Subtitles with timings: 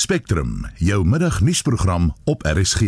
[0.00, 2.80] Spectrum, jou middagnuusprogram op RSG.
[2.80, 2.86] In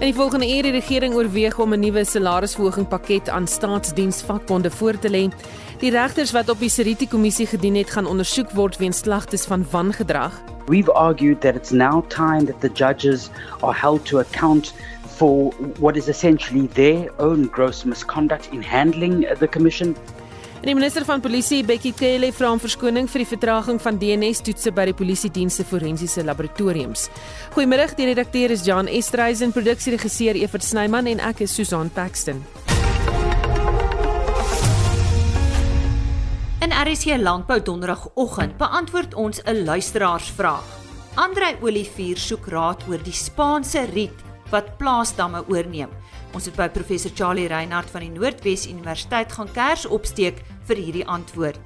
[0.00, 5.10] die volgende uur die regering oorweeg om 'n nuwe salarisverhoging pakket aan staatsdiensvakbonde voor te
[5.10, 5.30] lê.
[5.78, 9.66] Die regters wat op die Seriti kommissie gedien het, gaan ondersoek word weens klagtes van
[9.70, 10.42] wangedrag.
[10.66, 13.30] We've argued that it's now time that the judges
[13.60, 14.74] are held to account
[15.14, 19.96] for what is essentially their own gross misconduct in handling the commission.
[20.64, 24.70] En die minister van polisie, Bekkie Cele, vra om verskoning vir die vertraging van DNA-toetse
[24.72, 27.10] by die polisiedienste forensiese laboratoriums.
[27.52, 32.40] Goeiemiddag, die redakteur is Jan Estreisen, produksieregisseur Evert Snyman en ek is Susan Paxton.
[36.64, 40.64] In RSC Landbou Donderdagoggend beantwoord ons 'n luisteraarsvraag.
[41.14, 45.90] Andrei Olivier soek raad oor die Spaanse riet wat plaasdamme oorneem.
[46.34, 51.06] Ons het by professor Charlie Reinhardt van die Noordwes Universiteit gaan kers opsteek vir hierdie
[51.10, 51.60] antwoord.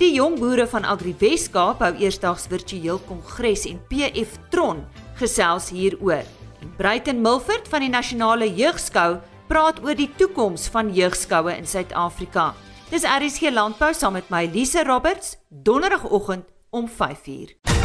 [0.00, 4.80] Die jong boere van Agri Weskaap hou eersdaags virtueel kongres en PF Tron
[5.20, 6.24] gesels hieroor.
[6.62, 12.52] En Bruiten Milford van die Nasionale Jeugskou praat oor die toekoms van jeugskoue in Suid-Afrika.
[12.92, 17.81] Dis RSG Landbou saam met my Lise Roberts, donderdagoggend om 5uur.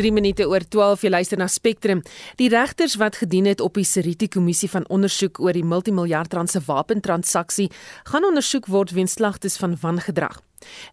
[0.00, 2.00] 3 minute oor 12 jy luister na Spectrum.
[2.40, 6.52] Die regters wat gedien het op die Seriti kommissie van ondersoek oor die multimiljard rand
[6.52, 7.68] se wapentransaksie,
[8.08, 10.40] gaan ondersoek word weens klagtes van wangedrag.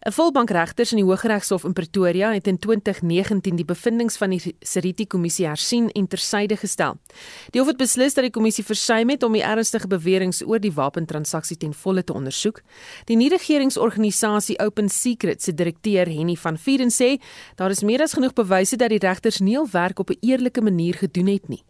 [0.06, 5.08] 'n Volbankregters in die Hooggeregshof in Pretoria het in 2019 die bevindinge van die Seriti
[5.08, 6.98] kommissie hersien en tersyde gestel.
[7.52, 10.74] Die hof het beslis dat die kommissie versuim het om die ernstige beweringe oor die
[10.74, 12.62] wapentransaksie ten volle te ondersoek.
[13.06, 17.18] Die nie-regeringsorganisasie Open Secrets se direkteur Henny van Vieren sê
[17.56, 20.62] daar is meer as genoeg bewyse dat die regters nie hul werk op 'n eerlike
[20.62, 21.64] manier gedoen het nie.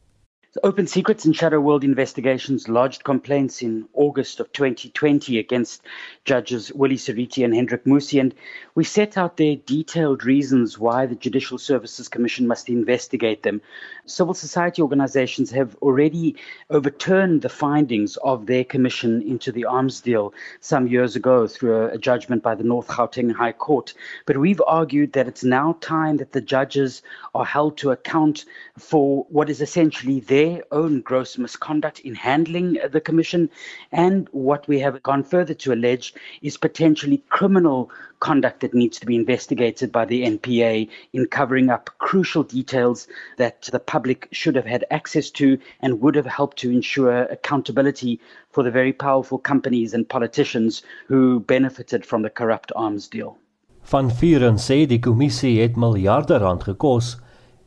[0.64, 5.84] Open Secrets and Shadow World Investigations lodged complaints in August of 2020 against
[6.28, 8.36] judges Willie Ceriti and Hendrik Musi, and
[8.76, 13.62] we set out their detailed reasons why the Judicial Services Commission must investigate them.
[14.06, 16.36] Civil society organizations have already
[16.70, 21.98] overturned the findings of their commission into the arms deal some years ago through a,
[21.98, 23.94] judgment by the North Gauteng High Court.
[24.26, 27.02] But we've argued that it's now time that the judges
[27.34, 28.44] are held to account
[28.78, 33.50] for what is essentially their own gross misconduct in handling the commission
[33.94, 37.90] and what we have gone further to allege is potentially criminal
[38.20, 43.08] conduct that needs to be investigated by the NPA in covering up crucial details
[43.38, 48.20] that the public should have had access to and would have helped to ensure accountability
[48.52, 53.38] for the very powerful companies and politicians who benefited from the corrupt arms deal.
[53.84, 57.16] Van Vuren sê die kommissie het miljarde rand gekos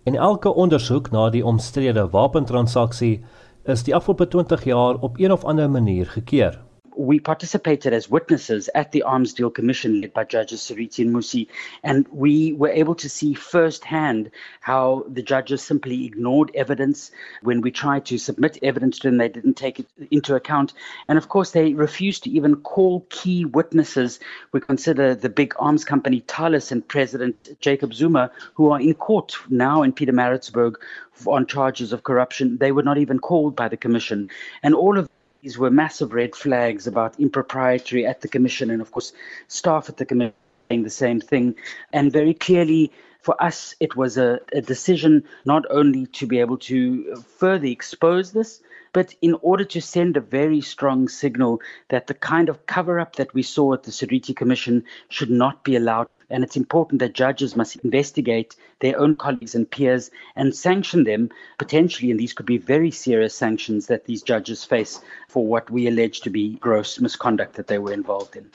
[0.05, 3.23] en elke ondersoek na die omstrede wapentransaksie
[3.65, 6.59] is die afgelope 20 jaar op een of ander manier gekeer.
[7.01, 11.49] We participated as witnesses at the Arms Deal Commission led by Judges Sariti and Musi,
[11.83, 14.31] and we were able to see firsthand
[14.61, 17.11] how the judges simply ignored evidence
[17.43, 19.17] when we tried to submit evidence to them.
[19.17, 20.75] They didn't take it into account,
[21.09, 24.21] and of course, they refused to even call key witnesses.
[24.53, 29.37] We consider the big arms company Thales and President Jacob Zuma, who are in court
[29.49, 30.79] now in Peter Maritzburg
[31.27, 32.59] on charges of corruption.
[32.59, 34.29] They were not even called by the commission,
[34.63, 35.09] and all of
[35.43, 39.13] these were massive red flags about impropriety at the commission, and of course,
[39.49, 40.35] staff at the commission
[40.71, 41.55] saying the same thing.
[41.93, 42.93] And very clearly,
[43.23, 48.33] for us, it was a, a decision not only to be able to further expose
[48.33, 48.61] this,
[48.93, 53.17] but in order to send a very strong signal that the kind of cover up
[53.17, 56.09] that we saw at the Sariti Commission should not be allowed.
[56.31, 61.29] And it's important that judges must investigate their own colleagues and peers and sanction them
[61.59, 62.11] potentially.
[62.11, 66.21] And these could be very serious sanctions that these judges face for what we allege
[66.21, 68.51] to be gross misconduct that they were involved in.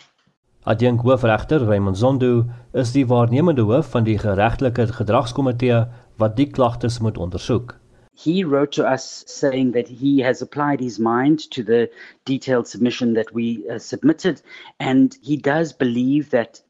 [0.65, 5.83] Adjunk hoofregter Raymond Zondo is die waarnemende hoof van die geregtelike gedragskomitee
[6.17, 7.75] wat die klagtes moet ondersoek.
[8.15, 11.89] he wrote to us saying that he has applied his mind to the
[12.23, 14.41] detailed submission that we uh, submitted,
[14.79, 16.61] and he does believe that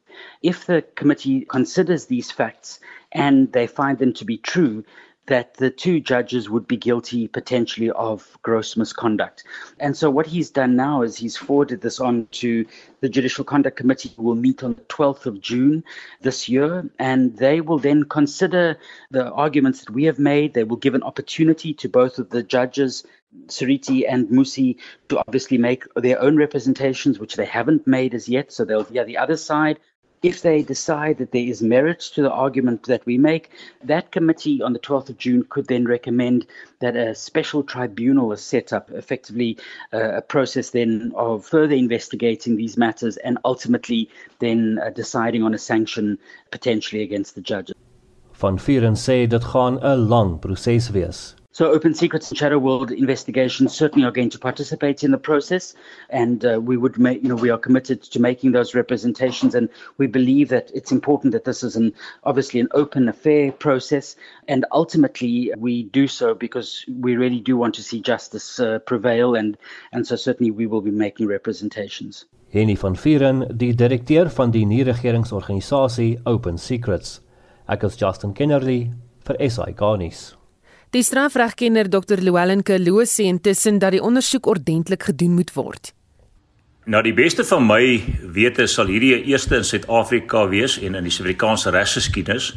[0.41, 2.79] if the committee considers these facts
[3.11, 4.83] and they find them to be true,
[5.27, 9.43] that the two judges would be guilty potentially of gross misconduct.
[9.79, 12.65] And so what he's done now is he's forwarded this on to
[13.01, 15.83] the Judicial Conduct Committee who will meet on the 12th of June
[16.21, 18.77] this year and they will then consider
[19.11, 20.53] the arguments that we have made.
[20.53, 23.03] They will give an opportunity to both of the judges
[23.47, 24.77] Sariti and Musi
[25.09, 29.03] to obviously make their own representations which they haven't made as yet so they'll hear
[29.03, 29.79] the other side
[30.25, 33.51] If they decide that there is merit to the argument that we make,
[33.83, 36.47] that committee on the 12th of June could then recommend
[36.79, 39.55] that a special tribunal is set up, effectively
[39.93, 45.53] uh, a process then of further investigating these matters and ultimately then uh, deciding on
[45.53, 46.17] a sanction
[46.49, 47.75] potentially against the judges.
[48.33, 51.35] Van Vieren sê dit gaan 'n lang proses wees.
[51.55, 55.73] So, Open Secrets and Shadow World investigations certainly are going to participate in the process,
[56.09, 59.69] and uh, we would make, you know, we are committed to making those representations, and
[59.97, 61.93] we believe that it's important that this is an
[62.25, 64.17] obviously an open, fair process,
[64.49, 69.33] and ultimately we do so because we really do want to see justice uh, prevail,
[69.33, 69.57] and
[69.93, 72.25] and so certainly we will be making representations.
[72.51, 77.21] Henny van Vieren, die direkteur van die nie-regeringsorganisasie Open Secrets.
[77.69, 78.91] Ek is Justin Kennedy
[79.23, 80.33] vir SI Garnis.
[80.93, 82.21] Die strafregkenner Dr.
[82.21, 85.93] Llewellyn Kerlo sê intussen dat die ondersoek ordentlik gedoen moet word.
[86.85, 87.81] Na die beste van my
[88.35, 92.51] wete sal hierdie eerste in Suid-Afrika wees en in die Suid-Afrikaanse regsgeskiedenis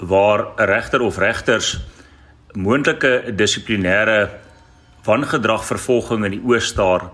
[0.00, 1.78] waar 'n regter of regters
[2.54, 4.30] moontlike dissiplinêre
[5.04, 7.10] wangedrag vervolging in die oë staar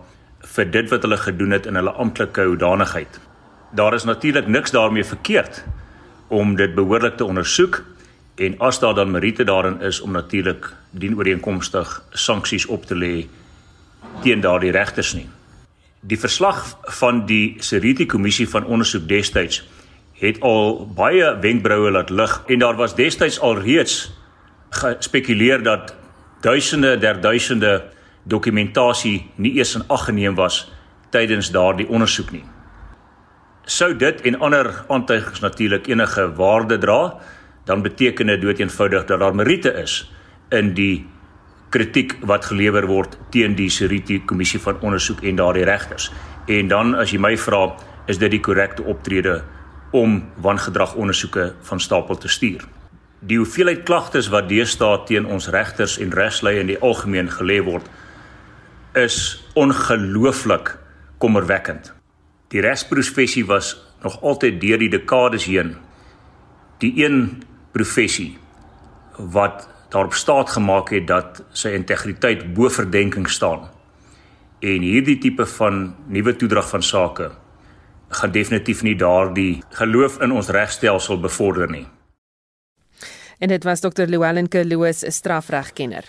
[0.54, 3.20] vir dit wat hulle gedoen het in hulle amptelike hoedanigheid.
[3.72, 5.64] Daar is natuurlik niks daarmee verkeerd
[6.28, 7.84] om dit behoorlik te ondersoek
[8.34, 13.26] en as daar dan meriete daarin is om natuurlik dien ooreenkomstig sanksies op te lê
[14.22, 15.28] teen daardie regters nie.
[16.00, 19.62] Die verslag van die Seriti kommissie van ondersoek destyds
[20.22, 24.12] het al baie wenkbroue laat lig en daar was destyds al reeds
[24.70, 25.94] gespekuleer dat
[26.40, 27.82] duisende der duisende
[28.22, 30.64] dokumentasie nie eers in ag geneem was
[31.10, 32.44] tydens daardie ondersoek nie.
[33.64, 37.18] Sou dit en ander aantuigings natuurlik enige waarde dra,
[37.64, 40.12] dan beteken dit doeteenvoudig dat daar meriete is
[40.50, 41.06] in die
[41.72, 46.10] kritiek wat gelewer word teen die Seriti kommissie van ondersoek en daardie regters.
[46.46, 47.70] En dan as jy my vra,
[48.06, 49.40] is dit die korrekte optrede
[49.92, 52.64] om wangedrag ondersoeke van stapel te stuur.
[53.22, 57.86] Die hoeveelheid klagtes wat deesdae teen ons regters en regslei in die algemeen gelê word,
[58.98, 60.74] is ongelooflik
[61.22, 61.92] kommerwekkend.
[62.52, 65.76] Die regsprofessie was nog altyd deur die dekades heen
[66.82, 67.42] die een
[67.72, 68.38] professie
[69.16, 73.68] wat daarop staat gemaak het dat sy integriteit bo verdenking staan.
[74.60, 77.30] En hierdie tipe van nuwe toedrag van sake
[78.12, 81.86] gaan definitief nie daardie geloof in ons regstelsel bevorder nie.
[83.38, 84.06] En dit was Dr.
[84.06, 86.04] Llewellyn Kerloos, 'n strafregkenner.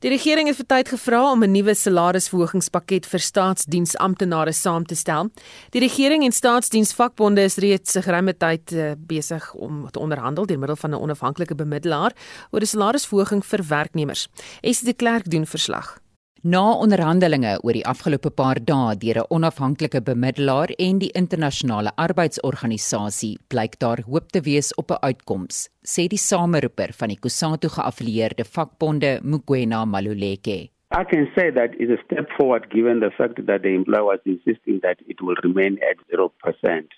[0.00, 5.28] Die regering het vir tyd gevra om 'n nuwe salarisverhogingspakket vir staatsdiensamptenare saam te stel.
[5.70, 10.76] Die regering en staatsdiensvakbonde is reeds geruime tyd eh, besig om te onderhandel deur middel
[10.76, 12.12] van 'n onafhanklike bemiddelaar
[12.50, 14.28] oor 'n salarisverhoging vir werknemers.
[14.62, 16.00] Esie de Klerk doen verslag.
[16.42, 23.36] Na onderhandelinge oor die afgelope paar dae deur 'n onafhanklike bemiddelaar en die internasionale arbeidsorganisasie,
[23.52, 28.44] blyk daar hoop te wees op 'n uitkoms, sê die sameroeper van die Kusatu geaffilieerde
[28.44, 30.70] vakbonde, Mugwena Maluleke.
[30.92, 34.20] I can say that is a step forward given the fact that the employer was
[34.24, 36.88] insisting that it will remain at 0%.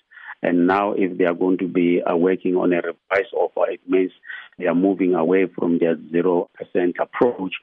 [0.41, 3.81] And now if they are going to be uh, working on a revised offer, it
[3.87, 4.13] means
[4.57, 6.47] they are moving away from their 0%
[6.99, 7.55] approach.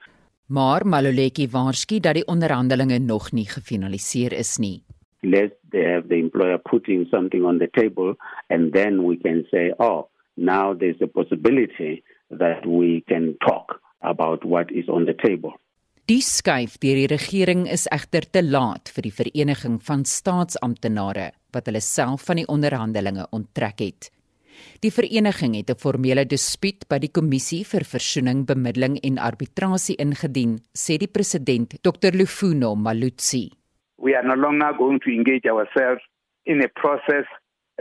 [0.51, 4.83] Maar Maluleki waarsku dat die onderhandelinge nog nie gefinaliseer is nie.
[5.23, 8.17] Let they have the employer putting something on the table
[8.49, 14.45] and then we can say, oh, now there's a possibility that we can talk about
[14.45, 15.55] what is on the table.
[16.11, 21.71] Die skuif deur die regering is egter te laat vir die vereniging van staatsamptenare wat
[21.71, 24.11] hulle self van die onderhandelinge onttrek het.
[24.81, 30.59] Die vereniging het 'n formele dispuut by die kommissie vir versoening, bemiddeling en arbitrasie ingedien,
[30.73, 32.13] sê die president, Dr.
[32.13, 33.51] Lufuno Malutsi.
[33.99, 36.03] We are no longer going to engage ourselves
[36.45, 37.27] in a process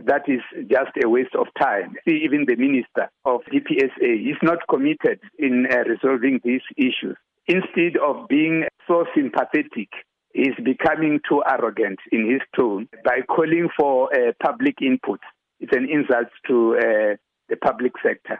[0.05, 1.95] that is just a waste of time.
[2.07, 7.17] See, even the minister of DPSA is not committed in uh, resolving these issues.
[7.47, 9.89] Instead of being so sympathetic,
[10.33, 15.19] he is becoming too arrogant in his tone by calling for uh, public input.
[15.59, 17.15] It's an insult to uh,
[17.49, 18.39] the public sector.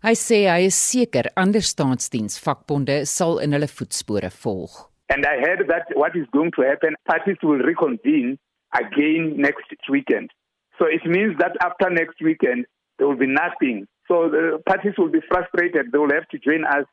[0.00, 4.78] Hy sê hy is seker ander staatsdiensvakbonde sal in hulle voetspore volg.
[5.12, 8.38] And I heard that what is going to happen parties will reconvene
[8.78, 10.30] again next weekend.
[10.78, 12.64] So it means that after next weekend
[12.96, 13.86] there will be nothing.
[14.08, 15.92] So the parties will be frustrated.
[15.92, 16.86] They will have to join us.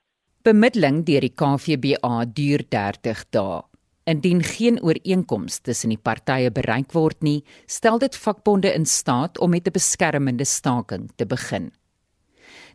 [0.44, 3.64] Bemiddeling deur die KVBA duur 30 dae.
[4.08, 9.52] Indien geen ooreenkoms tussen die partye bereik word nie, stel dit vakbonde in staat om
[9.52, 11.72] met 'n beskermende staking te begin.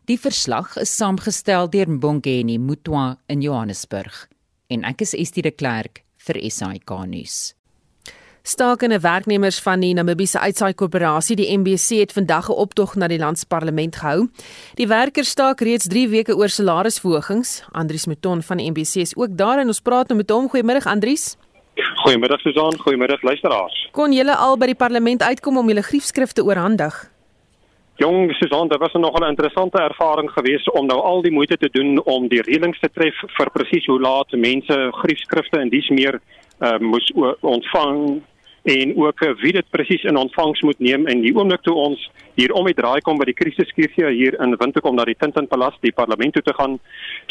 [0.04, 4.28] Die verslag is saamgestel deur Mbongeni Mutwa in Johannesburg
[4.66, 7.54] en ek is Estie de Klerk vir SAK nuus.
[8.42, 13.18] Stakende werknemers van die Namibiese Uitsaai Korporasie, die MBC, het vandag 'n optog na die
[13.18, 14.28] landsparlement gehou.
[14.74, 17.64] Die werkers staak reeds 3 weke oor salarisverhogings.
[17.70, 20.48] Andries Mouton van die MBC is ook daar en ons praat nou met hom.
[20.50, 21.36] Goeiemôre Andries.
[21.94, 23.88] Goeiemiddag Susan, goeiemiddag luisteraars.
[23.92, 27.10] Kon julle al by die parlement uitkom om julle griefskrifte oorhandig?
[27.94, 31.68] Jong Susan, dit was nog 'n interessante ervaring geweest om nou al die moeite te
[31.72, 36.20] doen om die reëlings te tref vir presies hoe laat mense griefskrifte en dis meer
[36.60, 38.22] uh, moes ontvang
[38.62, 42.10] en ook uh, wie dit presies in ontvangs moet neem en die oomblik toe ons
[42.34, 45.48] hier om die draai kom by die krisiskuursie hier in Windhoek om na die Tintin
[45.50, 46.78] Palace die parlement toe te gaan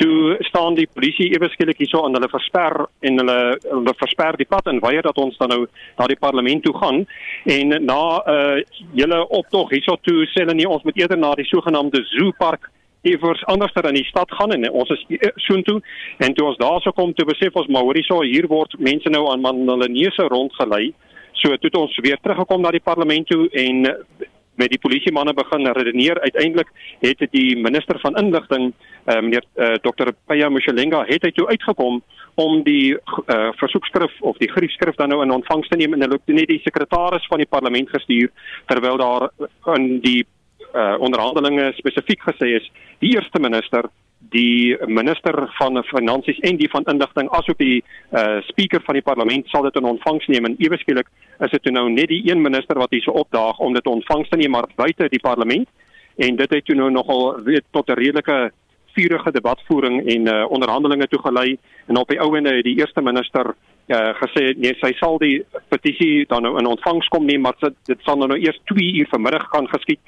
[0.02, 4.50] toe staan die polisie ewe skielik hierso aan hulle versper en hulle hulle versper die
[4.50, 5.62] pad en weier dat ons dan nou
[5.98, 7.06] na die parlement toe gaan.
[7.46, 8.62] En na 'n uh,
[8.94, 12.70] hele optog hierso toe sê hulle nie ons moet eerder na die sogenaamde zoo park
[13.02, 15.82] iewers anderster in die stad gaan en ons is eh, soontoe.
[16.18, 19.32] En toe ons daarso kom toe besef ons maar hoorie so hier word mense nou
[19.32, 20.94] aan man hulle neuse rondgelei
[21.34, 23.88] So toe het ons weer teruggekom na die parlement toe en
[24.62, 26.20] met die polisiemanne begin redeneer.
[26.22, 26.70] Uiteindelik
[27.00, 28.74] het die minister van inligting,
[29.06, 30.12] uh, meneer uh, Dr.
[30.26, 32.02] Paya Moshelenga, het hy toe uitgekom
[32.40, 36.20] om die uh, versoekskrif of die griefskrif dan nou in ontvangs te neem en hulle
[36.20, 38.32] het net die sekretaris van die parlement gestuur
[38.72, 39.28] terwyl daar
[39.76, 42.70] in die uh, onderhandelinge spesifiek gesê is
[43.04, 43.90] die eerste minister
[44.30, 49.48] die minister van finansies en die van inligting asook die uh, speaker van die parlement
[49.50, 50.46] sal dit in ontvangs neem.
[50.46, 51.10] En ewe skielik
[51.40, 54.38] is dit nou net die een minister wat hier so opdaag om dit ontvangs te
[54.38, 55.68] neem maar buite die parlement.
[56.16, 58.52] En dit het nou nogal weet tot 'n redelike
[58.94, 61.58] vurige debatvoering en uh, onderhandelinge toegelei.
[61.88, 63.56] En op die ouende het die eerste minister
[63.88, 68.00] uh, gesê nee sy sal die petisie dan nou in ontvangs kom neem maar dit
[68.06, 70.00] sal nou, nou eers 2 uur vanmiddag gaan geskied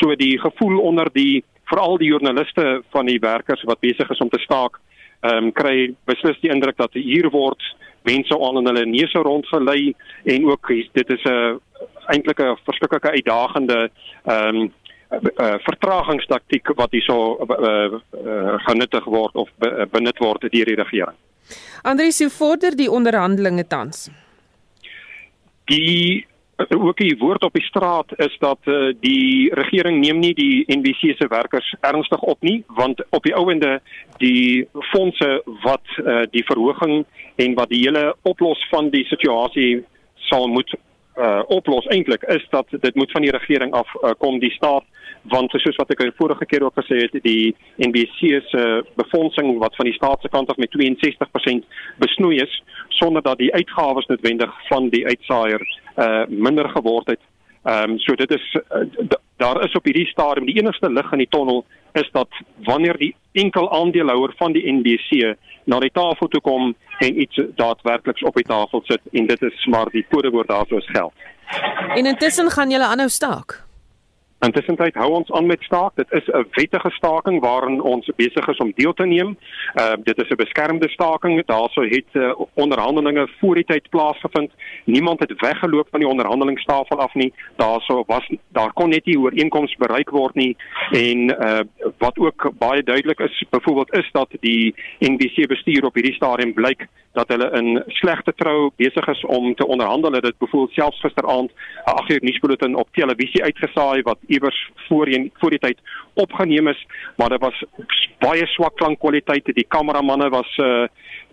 [0.00, 4.30] so die gevoel onder die veral die joernaliste van die werkers wat besig is om
[4.32, 4.80] te staak,
[5.20, 7.62] ehm um, kry beslis die indruk dat hier word
[8.08, 9.92] mense aan in hulle neuse rondgelei
[10.34, 11.60] en ook dit is 'n
[12.14, 13.90] eintlik 'n verskriklike uitdagende
[14.24, 14.72] ehm um,
[15.10, 21.16] uh, vertragingstaktiek wat hierso uh, uh, genuttig word of be, benut word deur die regering.
[21.82, 24.08] Andries, hoe vorder die onderhandelinge tans?
[25.64, 26.26] Die
[26.68, 31.14] ook die woord op die straat is dat uh, die regering neem nie die NBC
[31.16, 33.80] se werkers ernstig op nie want op die ouende
[34.18, 37.04] die fondse wat uh, die verhoging
[37.36, 39.84] en wat die hele oplos van die situasie
[40.28, 40.74] sal moet
[41.20, 44.84] uh, oplos eintlik is dat dit moet van die regering af uh, kom die staat
[45.22, 49.76] want soos wat ek vorige keer ook gesê het die NBC se uh, befondsing wat
[49.76, 51.66] van die staat se kant af met 62%
[52.00, 55.64] besnoei is sonder dat die uitgawes noodwendig van die uitsaaier
[56.00, 57.20] uh minder geword het.
[57.62, 61.18] Ehm um, so dit is uh, daar is op hierdie stadium die enigste lig in
[61.18, 62.28] die tonnel is dat
[62.64, 68.22] wanneer die enkel aandeelhouer van die NBC na die tafel toe kom en iets daadwerkliks
[68.22, 71.12] op die tafel sit en dit is maar die kodewoord daarso is geld.
[71.94, 73.69] En intussen gaan julle aanhou staak.
[74.40, 75.96] Intussen tyd hou ons aan met staak.
[76.00, 79.36] Dit is 'n wettige staking waarin ons besig is om deel te neem.
[79.74, 81.44] Uh dit is 'n beskermde staking.
[81.46, 84.52] Daarso het uh, onderhandelinge voor die tyd plaasgevind.
[84.84, 87.32] Niemand het weggeloop van die onderhandelingstafel af nie.
[87.56, 90.56] Daarso was daar kon net nie ooreenkomste bereik word nie
[90.90, 91.60] en uh
[91.98, 96.88] wat ook baie duidelik is, byvoorbeeld is dat die NBC bestuur op hierdie stadium blyk
[97.12, 100.10] dat hulle in slegte trou besig is om te onderhandel.
[100.10, 104.58] Dit byvoorbeeld selfs gisteraand 'n 8 uur nuusbulletin op televisie uitgesaai wat iewers
[104.88, 105.78] voorheen voor die tyd
[106.14, 107.64] opgeneem is, maar dit was
[108.22, 109.50] baie swak klankkwaliteit.
[109.54, 110.86] Die kameramanne was uh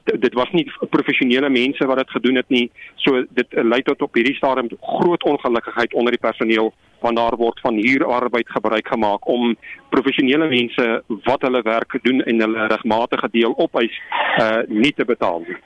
[0.08, 2.68] dit was nie professionele mense wat dit gedoen het nie.
[3.04, 6.72] So dit lei tot op hierdie stadium groot ongelukkigheid onder die personeel
[7.04, 9.56] want daar word van huurarbeid gebruik gemaak om
[9.90, 10.86] professionele mense
[11.28, 14.00] wat hulle werk doen en hulle regmatige deel opeis
[14.42, 15.60] uh nie te betaal nie.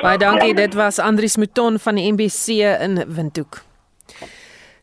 [0.00, 3.62] Baie dankie, dit was Andrius Mouton van die MBC in Windhoek.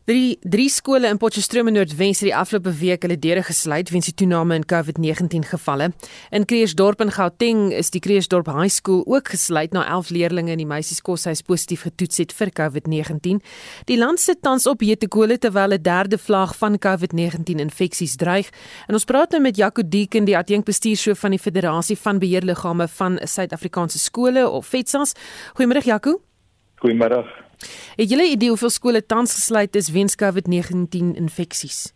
[0.08, 4.06] Drie drie skole in Potchefstroom in Noordwes het die afgelope week hulle deure gesluit weens
[4.08, 5.90] die toename in COVID-19 gevalle.
[6.32, 10.62] In Kreersdorp in Gauteng is die Kreersdorp High School ook gesluit na 11 leerders in
[10.62, 13.42] die meisieskoshuis positief getoets het vir COVID-19.
[13.90, 18.48] Die land sit tans op hete kolle terwyl 'n derde vlaag van COVID-19 infeksies dreig.
[18.88, 23.20] En ons praat nou met Jaco Deeken, die adjunkbestuurshoof van die Federasie van Beheerliggame van
[23.22, 25.12] Suid-Afrikaanse skole of FETSAS.
[25.52, 26.20] Goeiemôre Jaco.
[26.80, 27.47] Goeiemôre.
[27.96, 31.92] Het julle idee hoeveel skole tans gesluit is weens COVID-19 infeksies?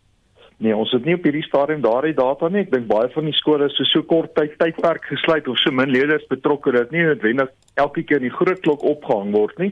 [0.63, 2.61] Nee, ons het nie op hierdie stadium daardie data nie.
[2.63, 5.73] Ek dink baie van die skole is so so kort tyd tydperk gesluit of so
[5.75, 7.49] min leerders betrokke dat nie noodwendig
[7.81, 9.71] elke keer die groot klok opgehang word nie.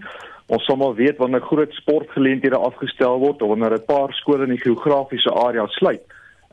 [0.52, 4.56] Ons sal maar weet wanneer groot sportgeleenthede afgestel word of wanneer 'n paar skole in
[4.56, 6.04] die geografiese area sluit.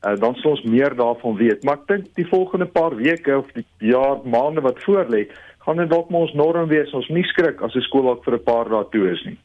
[0.07, 1.65] Uh, dan sal ons meer daarvan weet.
[1.65, 5.27] Maar ek dink die volgende paar weke of die jaar maande wat voorlê,
[5.69, 8.35] gaan dit dalk maar ons norm wees ons nie skrik as 'n skool dalk vir
[8.35, 9.39] 'n paar dae toe is nie.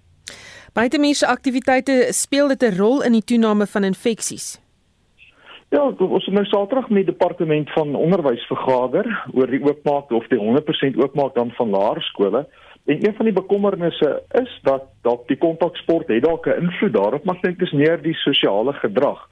[0.74, 4.60] Buitemuurse aktiwiteite speel dit 'n rol in die toename van infeksies.
[5.70, 10.28] Ja, ons het nou Saterdag met die departement van onderwys vergader oor die oopmaak of
[10.28, 12.48] die 100% oopmaak dan van laerskole.
[12.86, 17.24] En een van die bekommernisse is dat dat die kontaksport het dalk 'n invloed daarop,
[17.24, 19.30] maar ek dink dis meer die sosiale gedrag.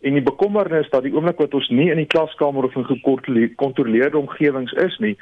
[0.00, 4.18] En die bekommernis dat die oomblik wat ons nie in die klaskamer of in gekontroleerde
[4.18, 5.16] omgewings is nie,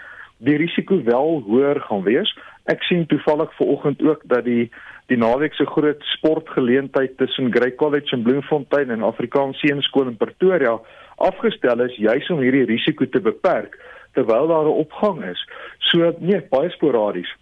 [0.44, 2.30] die risiko wel hoër gaan wees.
[2.72, 4.70] Ek sien toevallig vanoggend ook dat die
[5.10, 10.76] die naweek se groot sportgeleentheid tussen Grey College en Bloemfontein en Afrikaans Seunskool in Pretoria
[11.18, 13.74] afgestel is juis om hierdie risiko te beperk
[14.14, 15.48] terwyl daar 'n opgang is.
[15.78, 17.36] So nee, baie sporadies.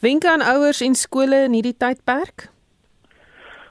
[0.00, 2.50] Wenke aan ouers en skole in hierdie tydperk?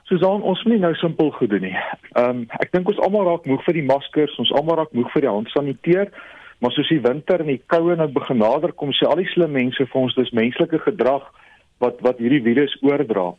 [0.04, 1.78] Susan, ons moet nou simpel goed doen nie.
[2.20, 5.12] Ehm um, ek dink ons almal raak moeg vir die maskers, ons almal raak moeg
[5.14, 6.12] vir die handsaniteer.
[6.62, 9.56] Maar soos die winter en die koue nou begin nader kom, sê al die slim
[9.58, 11.26] mense vir ons dis menslike gedrag
[11.82, 13.32] wat wat hierdie virus oordra.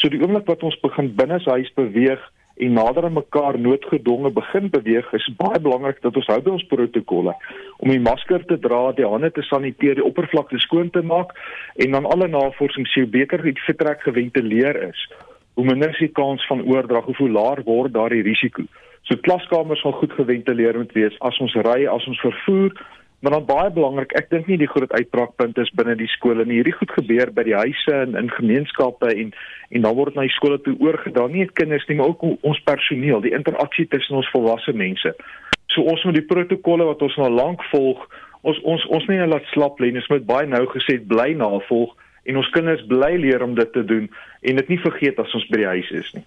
[0.00, 2.22] So die oomblik wat ons begin binne huis beweeg
[2.60, 6.66] en nader aan mekaar noodgedwonge begin beweeg, is baie belangrik dat ons hou by ons
[6.72, 7.36] protokolle
[7.80, 11.32] om die masker te dra, die hande te saniteer, die oppervlakte skoon te maak
[11.80, 15.08] en dan alle navorsing sê beter die vertrek geventileer is,
[15.56, 18.64] hoe minder is die kans van oordrag, hoe laer word daardie risiko.
[19.10, 22.78] So klaskamers sal goed geventileer moet wees as ons ry, as ons vervoer,
[23.20, 26.56] Maar dan baie belangrik, ek dink nie die groot uitbraakpunt is binne die skole nie.
[26.56, 29.34] Hierdie goed gebeur by die huise en in gemeenskappe en
[29.76, 31.26] en dan word na die skole toe oorgedra.
[31.28, 35.12] Nie net kinders nie, maar ook ons personeel, die interaksie tussen ons volwasse mense.
[35.70, 38.08] So ons moet die protokolle wat ons nou lank volg,
[38.40, 40.00] ons ons ons nie laat slap lê nie.
[40.00, 41.92] Ons moet baie nou gesê bly navolg
[42.24, 45.48] en ons kinders bly leer om dit te doen en dit nie vergeet as ons
[45.52, 46.24] by die huis is nie.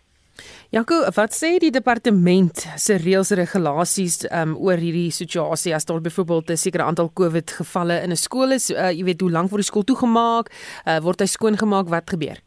[0.74, 6.02] Jaco, wat sê die departement se reëls en regulasies um, oor hierdie situasie as daar
[6.02, 8.72] byvoorbeeld 'n sekere aantal COVID gevalle in 'n skool is?
[8.72, 10.50] Uh, jy weet hoe lank word die skool toegemaak?
[10.50, 11.94] Uh, word hy skoongemaak?
[11.94, 12.42] Wat gebeur?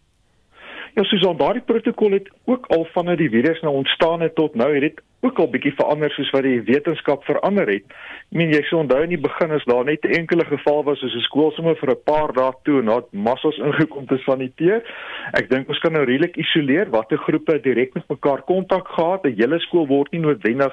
[0.96, 4.74] Ja, Susan, daardie protokol het ook al vanaf die virus nou ontstaan het tot nou
[4.74, 7.84] het dit ook al bietjie verander soos wat die wetenskap verander het.
[8.30, 10.98] Ek meen jy sou onthou in die begin as daar net 'n enkele geval was
[10.98, 14.82] soos 'n skool sommer vir 'n paar dae toe en het massas ingekom te saniteer.
[15.32, 19.24] Ek dink ons kan nou redelik isoleer watter groepe direk met mekaar kontak gehad.
[19.24, 20.72] 'n Hele skool word nie noodwendig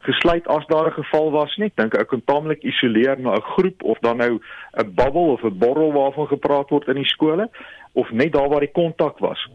[0.00, 1.66] gesluit as daar 'n geval was nie.
[1.66, 4.40] Ek dink ek kan taamlik isoleer na 'n groep of dan nou
[4.78, 7.50] 'n bubble of 'n borrel waarvan gepraat word in die skole
[7.92, 9.48] of net daar waar die kontak was.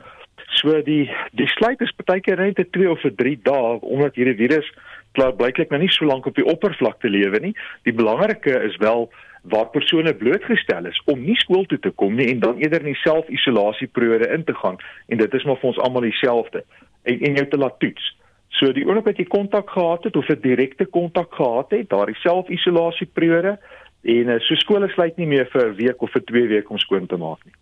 [0.54, 4.16] So die die sluit is baie keer net 'n 2 of 'n 3 dae omdat
[4.16, 4.72] hierdie virus
[5.14, 7.56] klaar blyklik nou nie so lank op die oppervlakte lewe nie.
[7.84, 9.10] Die belangrike is wel
[9.44, 12.96] waar persone blootgestel is om nie skool toe te kom nie en dan eerder in
[12.96, 14.78] self-isolasieperiode in te gaan
[15.08, 16.64] en dit is maar vir ons almal dieselfde
[17.04, 18.14] en en jou te laat toets.
[18.50, 22.16] So die oomblik wat jy kontak gehad het of 'n direkte kontak gehad het, daardie
[22.16, 23.58] self-isolasieperiode
[24.04, 26.78] en uh, so skole sluit nie meer vir 'n week of vir 2 weke om
[26.78, 27.54] skoon te maak nie.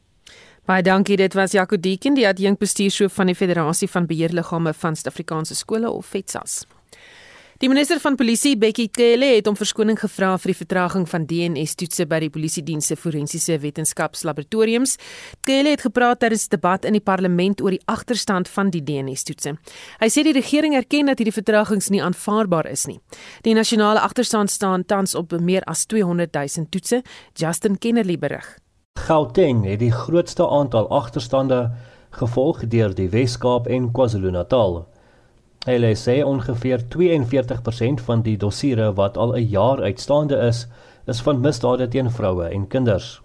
[0.64, 1.18] Baie dankie.
[1.20, 5.90] Dit was Jaco Deeken, die adjunk bestuurshoof van die Federasie van Beheerliggame van Suid-Afrikaanse skole
[5.92, 6.62] of FETSAS.
[7.60, 12.08] Die minister van Polisie, Bekkie Cele, het om verskoning gevra vir die vertraging van DNS-toetse
[12.08, 14.96] by die Polisiedienste Forensiese Wetenskapslaboratoriums.
[15.44, 19.58] Cele het gepraat ter is debat in die parlement oor die agterstand van die DNS-toetse.
[20.00, 23.02] Hy sê die regering erken dat hierdie vertragings nie aanvaarbaar is nie.
[23.44, 27.04] Die nasionale agterstand staan tans op meer as 200 000 toetse.
[27.36, 28.63] Justin Kennerly berig.
[29.04, 31.72] Gauteng het die grootste aantal agterstande
[32.16, 34.78] gevolg deur die Wes-Kaap en KwaZulu-Natal.
[35.68, 40.68] Hulle sê ongeveer 42% van die dossiere wat al 'n jaar uitstaande is,
[41.06, 43.22] is van misdade teen vroue en kinders.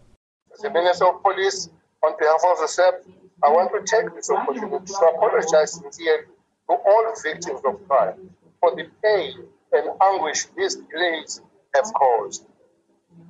[0.62, 3.06] The Minister of Police, on behalf of the SEP,
[3.46, 6.26] I want to take this opportunity to apologize sincerely
[6.66, 9.34] to all victims of crime for the pain
[9.70, 11.40] and anguish these delays
[11.74, 12.42] have caused.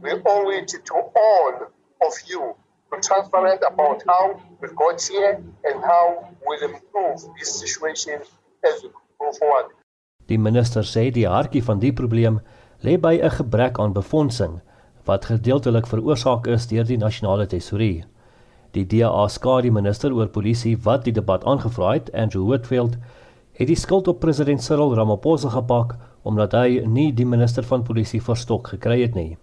[0.00, 1.52] We owe it to all
[2.06, 2.54] of you
[2.90, 5.34] be transparent about how we got here
[5.64, 8.20] and how we'll improve this situation
[8.64, 8.88] as we
[9.20, 9.72] go forward.
[10.28, 12.40] Die minister sê die hartjie van die probleem
[12.84, 14.60] lê by 'n gebrek aan befondsing
[15.04, 18.04] wat gedeeltelik veroorsaak is deur die nasionale tesourie.
[18.72, 22.96] Die DA skaar die minister oor polisie wat die debat aangevra het, Andrew Whitfield,
[23.52, 28.20] het die skuld op president Cyril Ramaphosa gepak omdat hy nie die minister van polisie
[28.22, 29.38] verstok gekry het nie.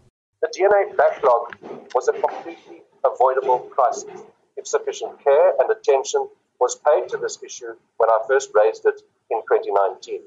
[0.56, 1.54] DNA backlog
[1.94, 4.22] was a completely avoidable crisis
[4.56, 6.30] if sufficient care and attention
[6.62, 10.22] was paid to this issue when I first raised it in 2019.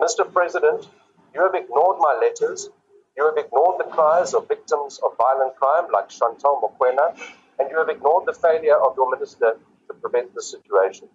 [0.00, 0.32] Mr.
[0.32, 0.88] President,
[1.34, 2.70] you have ignored my letters,
[3.14, 7.14] you have ignored the cries of victims of violent crime like Chantal Mokwena,
[7.58, 11.08] and you have ignored the failure of your minister to prevent this situation.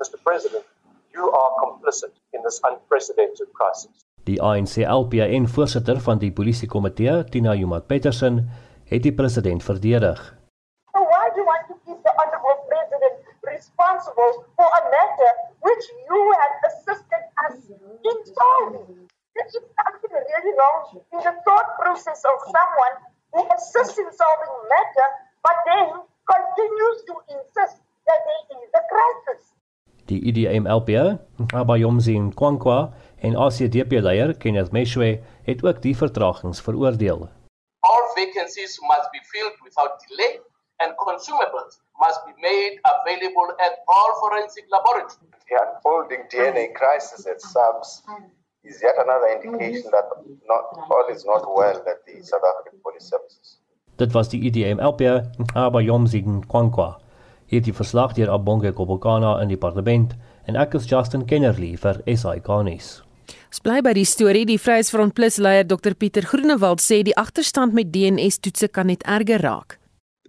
[0.00, 0.14] Mr.
[0.24, 0.64] President,
[1.12, 4.04] you are complicit in this unprecedented crisis.
[4.28, 8.36] Die ANC-LPN voorsitter van die polisiekomitee, Tina Jumat Petersen,
[8.86, 10.20] het die president verdedig.
[10.94, 15.30] So why do you want to keep the honorable president responsible for a matter
[15.66, 19.10] which you have assisted us in solving.
[19.34, 22.94] There is something really wrong in the thought process of someone
[23.34, 25.08] who assists in solving matter,
[25.42, 25.86] but then
[26.30, 29.40] continues to insist that there is a crisis.
[30.06, 31.18] Die IDM-LP,
[31.54, 35.10] Abayomzi Nkwankwa en ACDP-leier Kenneth Meshwe
[35.46, 37.28] het ook die vertragings veroordeel.
[37.90, 40.40] All vacancies must be filled without delay
[40.82, 45.30] and consumables must be made available at all forensic laboratories.
[45.48, 48.02] The unfolding DNA crisis at SABS
[48.62, 50.06] is yet another indication that
[50.50, 53.58] not all is not well at the South African Police Services.
[53.96, 55.02] Dit was die IDM-LP,
[55.54, 56.98] Abayomzi Nkwankwa.
[57.46, 60.14] Hierdie verslag deur Abonge Kobokana in die parlement
[60.48, 63.02] en ek is Justin Kennerly vir SAK nuus.
[63.52, 64.46] Ons bly by die storie.
[64.48, 69.44] Die Vryheidsfront Plus leier Dr Pieter Groenewald sê die agterstand met DNS-toetse kan net erger
[69.44, 69.74] raak.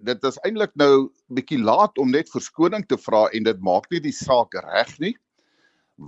[0.04, 4.02] Dit is eintlik nou bietjie laat om net verskoning te vra en dit maak nie
[4.04, 5.14] die saak reg nie.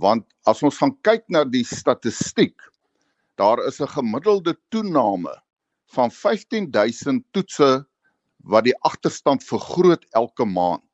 [0.04, 2.52] Want as ons gaan kyk na die statistiek,
[3.40, 5.32] daar is 'n gemiddelde toename
[5.96, 7.86] van 15000 toetse
[8.44, 10.84] wat die agterstand vergroot elke maand.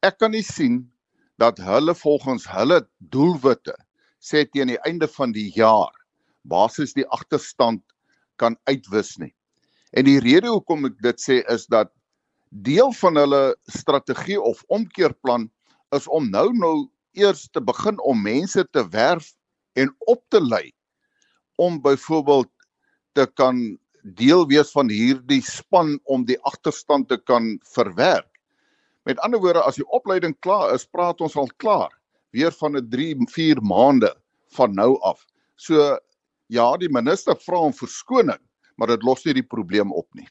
[0.00, 0.88] Ek kan nie sien
[1.36, 3.76] dat hulle volgens hulle doelwitte
[4.22, 5.90] sê teen die einde van die jaar
[6.48, 7.82] basies die agterstand
[8.38, 9.32] kan uitwis nie.
[9.92, 11.92] En die rede hoekom ek dit sê is dat
[12.66, 15.48] deel van hulle strategie of omkeerplan
[15.96, 19.32] is om nou nou eers te begin om mense te werf
[19.76, 20.72] en op te lei
[21.60, 22.48] om byvoorbeeld
[23.16, 23.60] te kan
[24.02, 28.28] deel wees van hierdie span om die agterstand te kan verwerk.
[29.06, 31.92] Met ander woorde, as die opleiding klaar is, praat ons al klaar
[32.32, 34.14] weer van 'n 3, 4 maande
[34.56, 35.24] van nou af.
[35.56, 35.98] So
[36.46, 38.40] ja, die minister vra om verskoning,
[38.76, 40.28] maar dit los nie die probleem op nie.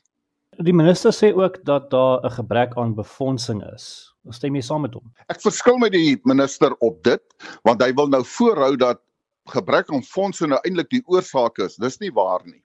[0.59, 4.13] Die minister sê ook dat daar 'n gebrek aan befondsing is.
[4.29, 5.13] Stem jy saam met hom?
[5.29, 7.21] Ek verskil met die minister op dit,
[7.63, 9.01] want hy wil nou voorhou dat
[9.49, 11.75] gebrek aan fondse nou eintlik die oorsaak is.
[11.75, 12.61] Dis nie waar nie.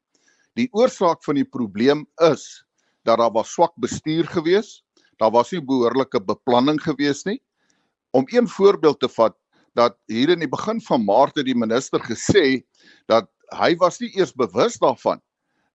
[0.57, 2.65] Die oorsaak van die probleem is
[3.05, 4.83] dat daar was swak bestuur gewees.
[5.19, 7.41] Daar was nie behoorlike beplanning gewees nie.
[8.17, 9.37] Om een voorbeeld te vat,
[9.77, 12.63] dat hier in die begin van Maart het die minister gesê
[13.13, 15.21] dat hy was nie eers bewus daarvan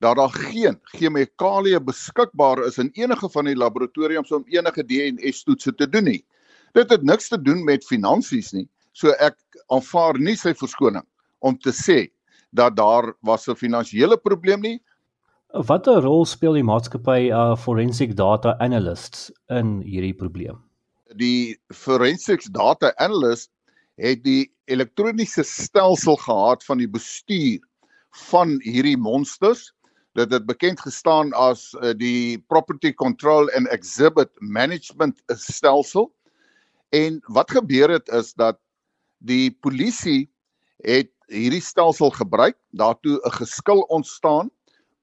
[0.01, 5.87] dat daar geen chemikalieë beskikbaar is in enige van die laboratoriums om enige DNS-toetse te
[5.89, 6.21] doen nie.
[6.73, 8.65] Dit het niks te doen met finansies nie.
[8.97, 9.37] So ek
[9.69, 11.05] aanvaar nie sy verskoning
[11.45, 12.07] om te sê
[12.49, 14.81] dat daar was 'n finansiële probleem nie.
[15.53, 20.70] Watter rol speel die maatskappy uh, Forensic Data Analysts in hierdie probleem?
[21.19, 23.51] Die Forensic Data Analyst
[23.99, 27.59] het die elektroniese stelsel gehad van die bestuur
[28.29, 29.71] van hierdie monsters.
[30.15, 36.11] Dit het bekend gestaan as uh, die property control and exhibit management stelsel.
[36.91, 38.59] En wat gebeur het is dat
[39.19, 40.27] die polisie
[40.83, 42.57] het hierdie stelsel gebruik.
[42.71, 44.51] Daartoe 'n geskil ontstaan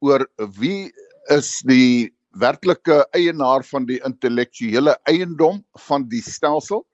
[0.01, 0.93] oor wie
[1.29, 6.85] is die werklike eienaar van die intellektuele eiendom van die stelsel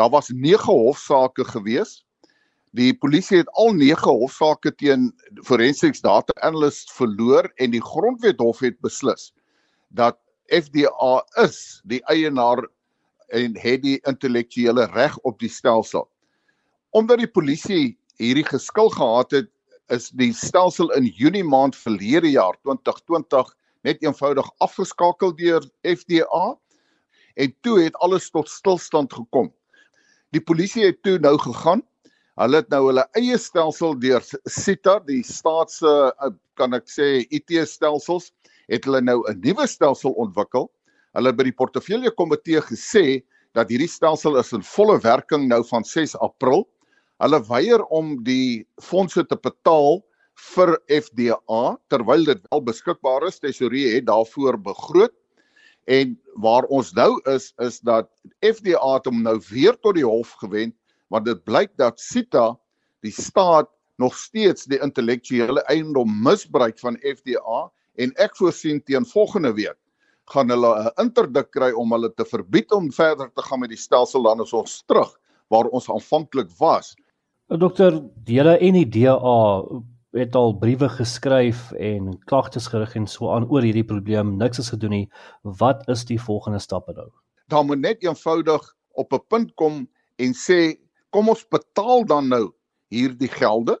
[0.00, 2.00] daar was 9 hofsaake gewees
[2.72, 5.10] Die polisie het al 9 hofsaake teen
[5.44, 9.28] Forensics Data Analyst verloor en die Grondwet Hof het beslis
[9.92, 10.16] dat
[10.48, 12.64] FDA is die eienaar
[13.28, 16.08] en het die intellektuele reg op die stelsel.
[16.96, 19.50] Omdat die polisie hierdie geskil gehad het,
[19.92, 23.52] is die stelsel in Junie maand verlede jaar 2020
[23.84, 26.44] net eenvoudig afgeskakel deur FDA
[27.34, 29.52] en toe het alles tot stilstand gekom.
[30.32, 31.82] Die polisie het toe nou gegaan
[32.40, 37.52] Hulle het nou hulle eie stelsel deur SITA, die staatse eh, kan ek sê IT
[37.68, 38.30] stelsels,
[38.72, 40.70] het hulle nou 'n nuwe stelsel ontwikkel.
[41.12, 45.60] Hulle het by die portefeulje komitee gesê dat hierdie stelsel is in volle werking nou
[45.68, 46.64] van 6 April.
[47.20, 50.00] Hulle weier om die fondse te betaal
[50.34, 53.40] vir FDA terwyl dit wel beskikbaar is.
[53.40, 55.14] Tesorie het daarvoor begroot.
[55.90, 58.08] En waar ons nou is is dat
[58.40, 60.74] FDA het hom nou weer tot die hof gewend
[61.12, 62.54] want dit blyk dat Sita
[63.04, 63.68] die staat
[64.00, 67.66] nog steeds die intellektuele eiendom misbruik van FDA
[68.00, 69.76] en ek voorsien teen volgende week
[70.32, 73.82] gaan hulle 'n interdik kry om hulle te verbied om verder te gaan met die
[73.84, 75.10] stelsel dan is ons terug
[75.50, 76.94] waar ons aanvanklik was.
[77.48, 79.12] Dokter, die hele NDA
[80.12, 84.36] het al briewe geskryf en klagtes gerig en so aan oor hierdie probleem.
[84.38, 85.06] Niks is gedoen nie.
[85.42, 87.08] Wat is die volgende stappe nou?
[87.48, 90.76] Daar moet net eenvoudig op 'n punt kom en sê
[91.10, 92.52] kom ons betaal dan nou
[92.88, 93.80] hierdie gelde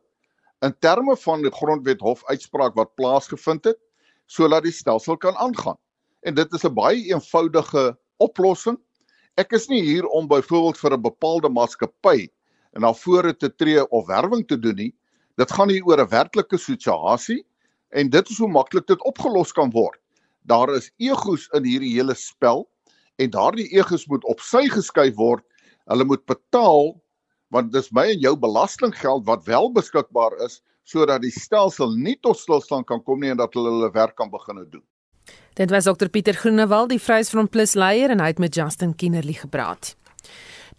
[0.60, 3.78] in terme van die grondwet hof uitspraak wat plaasgevind het
[4.26, 5.76] sodat die stelsel kan aangaan.
[6.22, 8.78] En dit is 'n baie eenvoudige oplossing
[9.40, 12.28] Ek is nie hier om byvoorbeeld vir 'n bepaalde maatskappy
[12.76, 14.94] na vore te tree of werwing te doen nie.
[15.40, 17.44] Dit gaan hier oor 'n werklike situasie
[17.88, 19.98] en dit is hoe maklik dit opgelos kan word.
[20.42, 22.68] Daar is egos in hierdie hele spel
[23.16, 25.44] en daardie egos moet op sy geskuif word.
[25.86, 27.00] Hulle moet betaal
[27.52, 32.38] want dis my en jou belastinggeld wat wel beskikbaar is sodat die stelsel nie tot
[32.38, 34.84] stilstand kan kom nie en dat hulle hulle werk kan begin doen.
[35.54, 39.36] Dit was Dr Pieter Groenewald, die Vryheidsfront Plus leier en hy het met Justin Kinnerly
[39.36, 39.94] gepraat.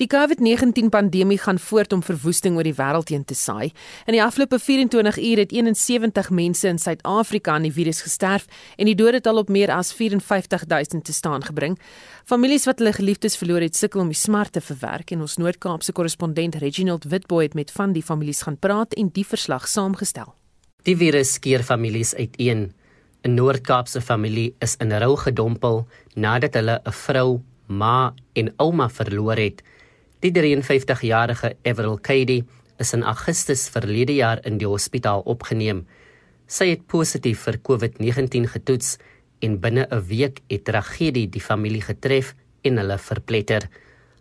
[0.01, 3.69] Die COVID-19 pandemie gaan voort om verwoesting oor die wêreld heen te saai.
[4.09, 8.89] In die afgelope 24 uur het 71 mense in Suid-Afrika aan die virus gesterf en
[8.89, 11.77] die dode het al op meer as 54000 te staan gebring.
[12.25, 15.93] Families wat hulle geliefdes verloor het, sukkel om die smart te verwerk en ons Noord-Kaapse
[15.93, 20.33] korrespondent Reginald Witboy het met van die families gaan praat en die verslag saamgestel.
[20.89, 22.73] Die virus skeer families uiteen.
[23.23, 29.37] 'n Noord-Kaapse familie is in rou gedompel nadat hulle 'n vrou, ma en ouma verloor
[29.37, 29.61] het.
[30.23, 32.45] Die 53-jarige Everil Cady
[32.79, 35.81] is in Augustus verlede jaar in die hospitaal opgeneem.
[36.47, 38.93] Sy het positief vir COVID-19 getoets
[39.43, 43.67] en binne 'n week het tragedie die familie getref en hulle verpletter.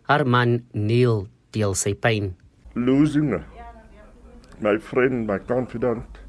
[0.03, 2.35] Haar man Neil deel sy pyn.
[2.75, 3.39] Losing
[4.59, 6.19] my friend, my confidant,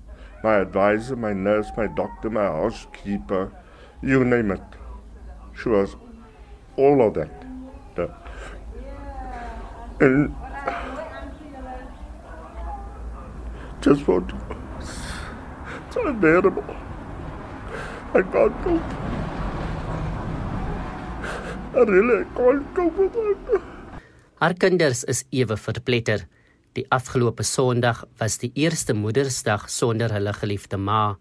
[0.45, 3.51] my advisor, my nurse, my doctor, my housekeeper,
[4.03, 4.79] you name it.
[5.55, 5.97] She was
[6.77, 7.44] all of that.
[10.05, 10.35] And
[13.81, 14.37] just want to
[15.87, 16.65] it's unbearable.
[18.13, 18.91] I can't cope.
[21.73, 23.63] I really can't cope with it.
[24.43, 26.27] Haar kinders is ewe verpletter.
[26.77, 31.15] Die afgelope Sondag was die eerste Moedersdag sonder hulle geliefde ma.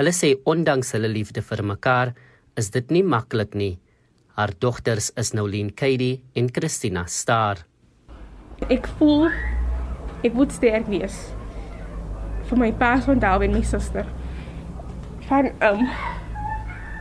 [0.00, 2.14] Hulle sê ondanks hulle liefde vir mekaar,
[2.58, 3.76] is dit nie maklik nie.
[4.34, 7.62] Haar dogters is Nolien Katie en Christina Star.
[8.64, 9.28] Ek voel
[10.24, 11.16] ek moet sterk wees
[12.48, 14.06] vir my pa van daar en my suster.
[15.28, 15.90] Van ehm um,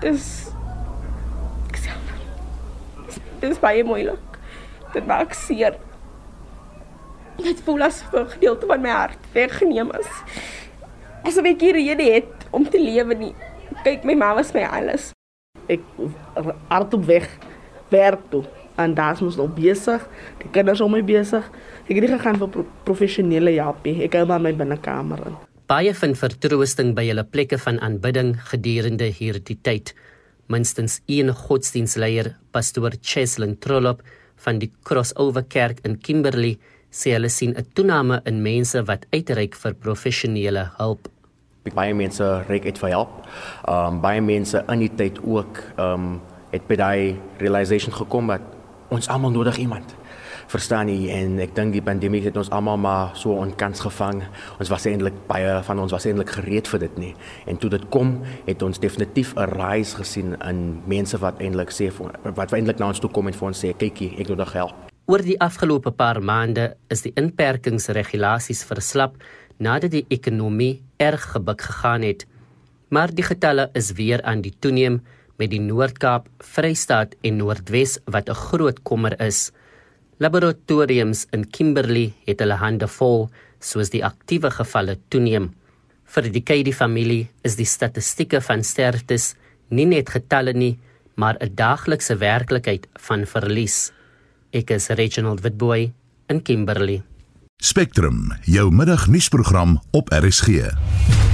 [0.03, 0.25] dis
[3.39, 4.39] dis baie moeilik.
[4.93, 5.77] Dit maak seer.
[7.39, 10.11] Dit voel asof 'n gedeelte van my hart weggeneem is.
[11.23, 13.35] Asof ek hier rede het om te lewe nie.
[13.83, 15.11] Kyk, my ma was my alles.
[15.67, 15.81] Ek
[16.67, 17.29] hard op weg
[17.89, 18.43] werk toe
[18.81, 20.07] en daar's mos nog besig.
[20.41, 21.45] Die kinders om my besig.
[21.88, 24.01] Ek het nie gegaan vir pro professionele help nie.
[24.05, 25.38] Ek hou maar my binnekamer in.
[25.65, 29.95] Baie vind vertroosting by hulle plekke van aanbidding gedurende hierdie tyd.
[30.47, 34.03] Minstens een godsdienstleier, pastoor Cheslin Trollop
[34.45, 36.59] van die Crossover Kerk in Kimberley,
[36.91, 41.09] sê hulle sien 'n toename in mense wat uitreik vir professionele hulp.
[41.73, 43.25] Baie mense reik uit vir hulp.
[43.67, 48.54] Um baie mense in die tyd ook um het by daai realization gekom dat
[48.89, 49.95] ons almal nodig iemand.
[50.45, 54.21] Verstaan jy en ek dink die pandemie het ons almal maar so onkans gevang.
[54.62, 57.13] Ons was eintlik baie van ons was eintlik gereed vir dit nie.
[57.50, 61.91] En toe dit kom, het ons definitief 'n rise gesien in mense wat eintlik sê
[62.36, 64.76] wat eintlik na ons toe kom en vir ons sê kykie, ek nodig help.
[65.08, 69.17] Oor die afgelope paar maande is die inperkingsregulasies verslap
[69.58, 72.26] nadat die ekonomie erg gebuk gegaan het.
[72.89, 75.02] Maar die getalle is weer aan die toeneem
[75.38, 79.52] met die Noord-Kaap, Vrystaat en Noordwes wat 'n groot kommer is.
[80.17, 85.54] Laboratoriums in Kimberley het hulle hande vol soos die aktiewe gevalle toeneem.
[86.06, 89.36] Vir die Kaidi familie is die statistieke van sterftes
[89.69, 90.80] nie net getalle nie,
[91.15, 93.91] maar 'n daaglikse werklikheid van verlies.
[94.52, 95.91] Ek is Reginald Witboy
[96.28, 97.04] in Kimberley.
[97.58, 101.24] Spectrum, jou middagnuusprogram op RSG.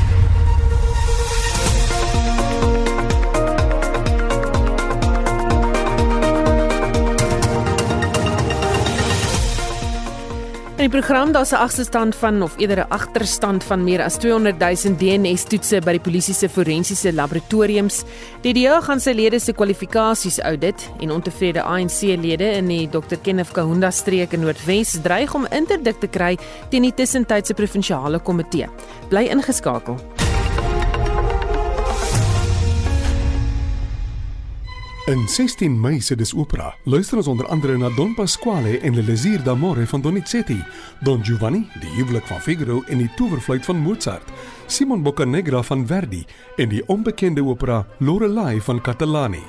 [10.81, 14.59] In die program daar's 'n agterstand van of eerder 'n agterstand van meer as 200
[14.59, 18.03] 000 DNA-toetse by die polisie se forensiese laboratoriums.
[18.41, 23.51] Die DEA gaan sy lede se kwalifikasies audit en ontevrede ANC-lede in die Dr Kenneth
[23.51, 26.37] Kahunda streek in Noordwes dreig om interdik te kry
[26.69, 28.67] teen die tussentydse provinsiale komitee.
[29.09, 29.97] Bly ingeskakel.
[35.11, 36.75] In 16 Mei se dis opera.
[36.83, 40.55] Luister ons onder andere na Don Pasquale en Le Désir d'amore van Donizetti,
[41.03, 44.31] Don Giovanni, die huwelik van Figaro en die towerfluit van Mozart,
[44.71, 46.21] Simon Boccanegra van Verdi
[46.55, 49.43] en die onbekende opera Lorelei van Catalani.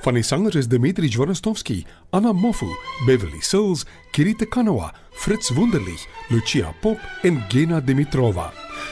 [0.00, 2.72] Van die sangers is Dmitri Jvonostovsky, Anna Mofu,
[3.04, 3.84] Beverly Sills,
[4.16, 8.48] Kirite Kanowa, Fritz Wunderlich, Lucia Pop en Gena Dimitrova.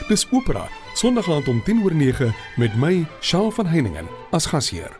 [0.08, 4.98] Dis opera, Sondag aand om 10:09 met my, Shaal van Heiningen, as gasheer.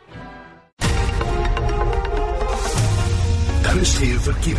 [3.70, 4.59] RSG verkeer.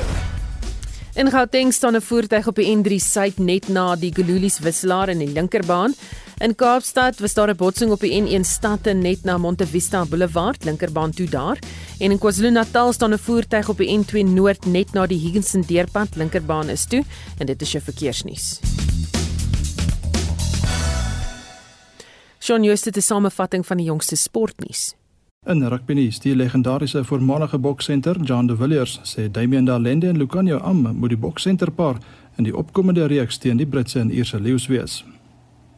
[1.20, 5.18] In Gauteng staan 'n voertuig op die N3 suid net na die Gululies wisselaar in
[5.18, 5.94] die linkerbaan.
[6.38, 11.12] In Kaapstad was daar 'n botsing op die N1 stad net na Montevista Boulevard, linkerbaan
[11.12, 11.60] toe daar.
[12.00, 16.16] En in KwaZulu-Natal staan 'n voertuig op die N2 noord net na die Higginson deurpad,
[16.16, 17.04] linkerbaan is toe
[17.38, 18.60] en dit is jou verkeersnuus.
[22.40, 24.96] Shaun Jooste het 'n samevatting van die jongste sportnuus.
[25.50, 30.60] In rugby nuus, die legendariese voormalige boksenter John de Villiers sê Damian Dalende en Lucanio
[30.60, 31.98] Am moet die boksenterpaar
[32.38, 35.00] in die opkomende reeks teen die Britse en Ierse leeu's wees.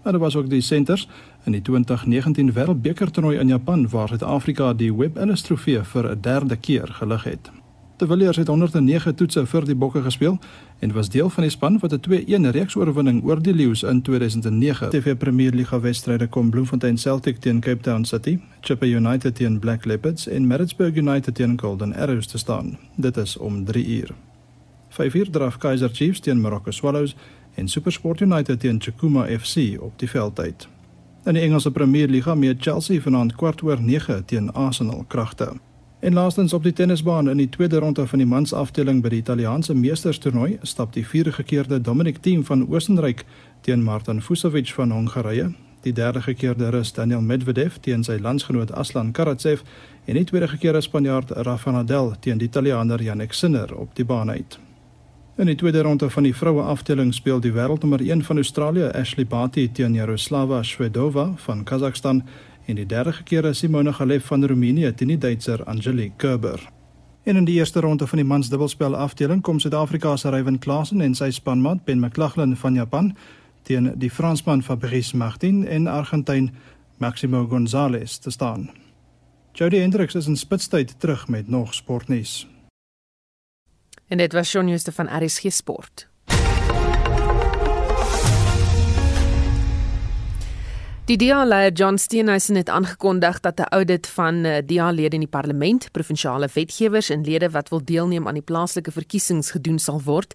[0.04, 1.08] Maar daar was ook die senters
[1.46, 6.22] in die 2019 Wêreldbeker toernooi in Japan waar Suid-Afrika die Webb Ellis Trofee vir 'n
[6.22, 7.63] derde keer gelig het.
[7.98, 10.40] De Villiers het 109 toetse vir die Bokke gespeel
[10.80, 14.90] en was deel van die span wat 'n 2-1 reeksoorwinning oor die Lions in 2009.
[14.90, 19.86] TV Premier Liga wedstryde kom Bloemfontein Celtic teen Cape Town City, Chippa United teen Black
[19.86, 22.78] Leopards en Maritzburg United teen Golden Arrows te staan.
[22.96, 24.14] Dit is om 3 uur.
[24.90, 27.16] 5 uur draf Kaizer Chiefs teen Morocco Swallows
[27.54, 30.68] en SuperSport United teen Chukuma FC op die veldtyd.
[31.26, 35.54] In die Engelse Premier Liga meet Chelsea vanaand kwart oor 9 teen Arsenal kragte.
[36.04, 39.72] En laastens op die tennisbaan in die tweede ronde van die mansafdeling by die Italiaanse
[39.74, 43.24] Meesterstoernooi stap die vierde gekeerde Dominic Thiem van Oostenryk
[43.62, 45.54] teen Martin Fucsovics van Hongarye.
[45.88, 49.64] Die derde gekeerde Rus Daniel Medvedev teen sy landsgenoot Aslan Karatsev
[50.06, 54.30] en die tweede gekeerde Spanjaard Rafa Nadal teen die Italiaaner Jannik Sinner op die baan
[54.30, 54.60] uit.
[55.38, 59.26] In die tweede ronde van die vroue afdeling speel die wêreldnommer 1 van Australië Ashley
[59.26, 62.22] Barty teen Jaroslava Shvedova van Kazakhstan
[62.66, 66.70] en die derde keer is Simona Halep van Roemenië teen die Duitser Angelique Kerber.
[67.24, 71.16] En in die eerste ronde van die mansdubbelspel afdeling kom Suid-Afrika se Ryan Klaasen en
[71.16, 73.14] sy spanmaat Ben McLaughlin van Japan
[73.64, 76.52] teen die Fransman Fabrice Martin en Argentyn
[76.98, 78.70] Maximo Gonzalez te staan.
[79.54, 82.48] Jody Hendricks is in spitstyd terug met nog sportnuus.
[84.08, 86.13] En dit was Shaun Jooste van RSG Sport.
[91.04, 95.92] Die DA-leier John Steenhuisen het aangekondig dat 'n audit van eh, DA-lede in die parlement,
[95.92, 100.34] provinsiale wetgewers en lede wat wil deelneem aan die plaaslike verkiesings gedoen sal word.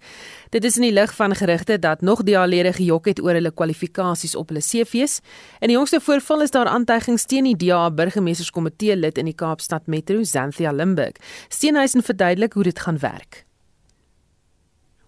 [0.51, 4.37] Dit is in die lig van gerugte dat nog DA-lede gejok het oor hulle kwalifikasies
[4.37, 5.21] op hulle CV's.
[5.59, 9.87] In die jongste voorval is daar aantuigings teen die DA burgemeesterskomitee lid in die Kaapstad
[9.87, 11.17] Metro, Xanthia Limburg.
[11.49, 13.45] Steenhuisen verduidelik hoe dit gaan werk.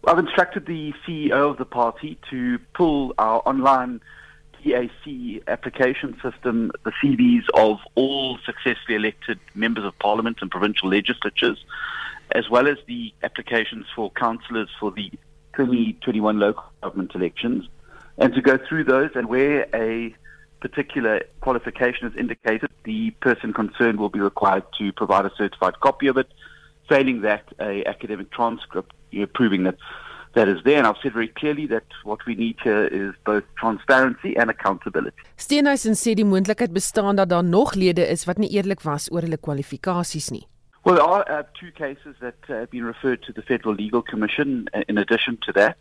[0.08, 4.00] I've instructed the CEO of the party to pull our online
[4.64, 11.64] PAC application system the CVs of all successfully elected members of parliament and provincial legislatures,
[12.32, 15.10] as well as the applications for councillors for the
[15.56, 17.68] 2021 local government elections,
[18.18, 20.14] and to go through those and where a
[20.60, 26.06] particular qualification is indicated, the person concerned will be required to provide a certified copy
[26.06, 26.28] of it.
[26.88, 28.92] Failing that, a academic transcript
[29.32, 29.76] proving that
[30.34, 30.78] that is there.
[30.78, 35.22] And I've said very clearly that what we need here is both transparency and accountability.
[35.36, 39.26] Steenhuisen sê die moontlikheid bestaan dat daar nog lede is wat nie eerlik was oor
[39.26, 40.46] hulle kwalifikasies nie.
[40.84, 44.02] Well, there are uh, two cases that uh, have been referred to the Federal Legal
[44.02, 44.66] Commission.
[44.72, 45.76] Uh, in addition to that,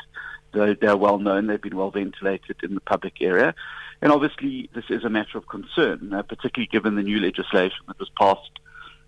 [0.52, 3.56] though they're well known, they've been well ventilated in the public area.
[4.02, 8.00] And obviously, this is a matter of concern, uh, particularly given the new legislation that
[8.00, 8.52] was passed,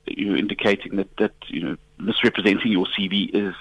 [0.06, 3.56] you know, indicating that, that you know misrepresenting your CV is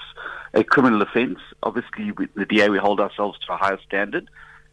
[0.54, 1.38] a criminal offence.
[1.62, 4.28] Obviously, with the DA, we hold ourselves to a higher standard,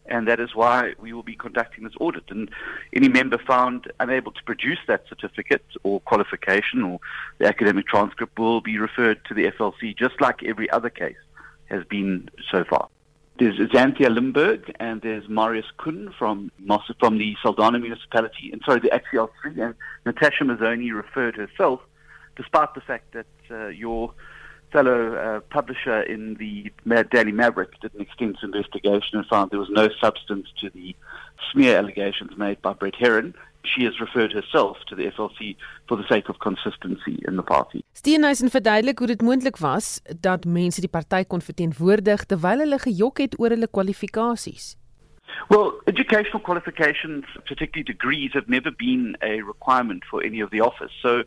[0.06, 2.24] and that is why we will be conducting this audit.
[2.30, 2.50] And
[2.94, 7.00] any member found unable to produce that certificate or qualification or
[7.38, 11.18] the academic transcript will be referred to the FLC, just like every other case
[11.70, 12.88] has been so far.
[13.40, 16.52] There's Xanthia Limburg and there's Marius Kun from
[17.00, 19.30] from the Saldana municipality, and sorry, the XCL3.
[19.66, 21.82] And Natasha Mazzoni referred herself,
[22.36, 24.14] despite the fact that uh, your
[24.72, 26.72] fellow uh, publisher in the
[27.12, 30.96] Daily Maverick did an extensive investigation and found there was no substance to the
[31.52, 33.34] smear allegations made by Brett Heron.
[33.68, 35.56] She has referred herself to the FLC
[35.88, 37.84] for the sake of consistency in the party.
[37.92, 43.24] Steenhuisen verduidelik hoe dit moontlik was dat mense die party kon verteenwoordig terwyl hulle gejok
[43.26, 44.76] het oor hulle kwalifikasies.
[45.50, 50.92] Well, educational qualifications, particularly degrees, have never been a requirement for any of the office.
[51.02, 51.24] So,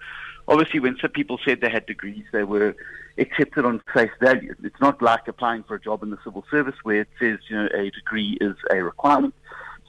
[0.48, 2.74] obviously, when some people said they had degrees, they were
[3.18, 4.54] accepted on face value.
[4.62, 7.56] It's not like applying for a job in the civil service where it says, you
[7.56, 9.34] know, a degree is a requirement.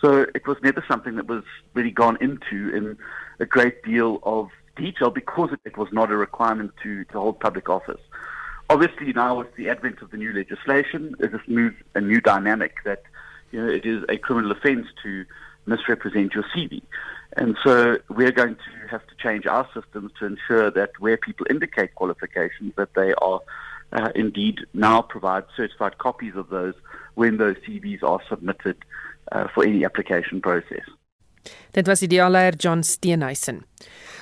[0.02, 1.44] So, it was never something that was
[1.74, 2.98] really gone into in
[3.40, 7.70] a great deal of detail because it was not a requirement to, to hold public
[7.70, 8.02] office.
[8.70, 11.32] Obviously, now with the advent of the new legislation, it
[11.94, 13.04] a new dynamic that
[13.52, 15.26] you know, it is a criminal offence to
[15.66, 16.82] misrepresent your CV.
[17.38, 21.46] And so we're going to have to change our systems to ensure that where people
[21.50, 23.42] indicate qualifications, that they are
[23.94, 26.74] uh, indeed now provide certified copies of those
[27.16, 28.78] when those CVs are submitted
[29.36, 30.88] uh, for any application process.
[31.72, 33.64] Dit was idealeier John Steenhuisen.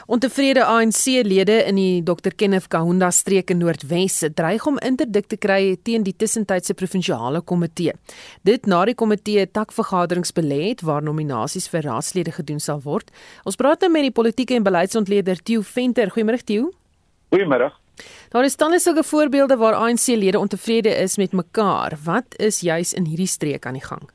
[0.09, 5.75] Ontevrede ANC-lede in die Dr Kenneth Kaunda streek in Noordwes dreig om interdik te kry
[5.85, 7.93] teen die tussentydse provinsiale komitee.
[8.41, 13.13] Dit na die komitee takvergaderings belê het waar nominasies vir raadslede gedoen sal word.
[13.45, 16.09] Ons praat nou met die politieke en beleidsontleder Theo Venter.
[16.09, 16.71] Goeiemôre Theo.
[17.29, 17.69] Goeiemôre.
[18.33, 21.99] Daar is dan sulke voorbeelde waar ANC-lede ontevrede is met mekaar.
[22.03, 24.09] Wat is juis in hierdie streek aan die gang?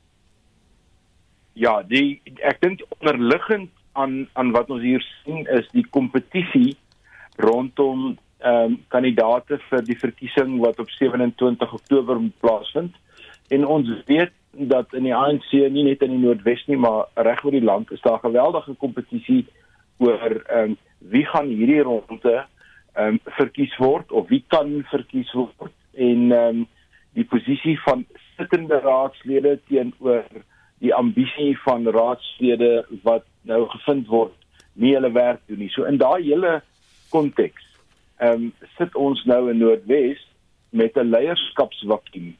[1.54, 6.74] Ja, die ek dink onderliggend aan aan wat ons hier sien is die kompetisie
[7.38, 12.96] rondom ehm um, kandidate vir die verkiesing wat op 27 Oktober plaasvind.
[13.54, 17.44] En ons weet dat in die ANC nie net in die Noordwes nie, maar reg
[17.44, 19.44] oor die land is daar geweldige kompetisie
[20.02, 20.76] oor ehm um,
[21.14, 26.48] wie gaan hierdie ronde ehm um, verkies word of wie kan verkies word en ehm
[26.48, 26.66] um,
[27.14, 28.02] die posisie van
[28.36, 30.26] sittende raadslede teenoor
[30.84, 34.36] die ambisie van raadslede wat nou gevind word
[34.74, 35.70] nie hulle werk doen nie.
[35.72, 36.60] So in daai hele
[37.14, 37.62] konteks
[38.22, 40.20] ehm um, sit ons nou in Noordwes
[40.70, 42.34] met 'n leierskapsvakuum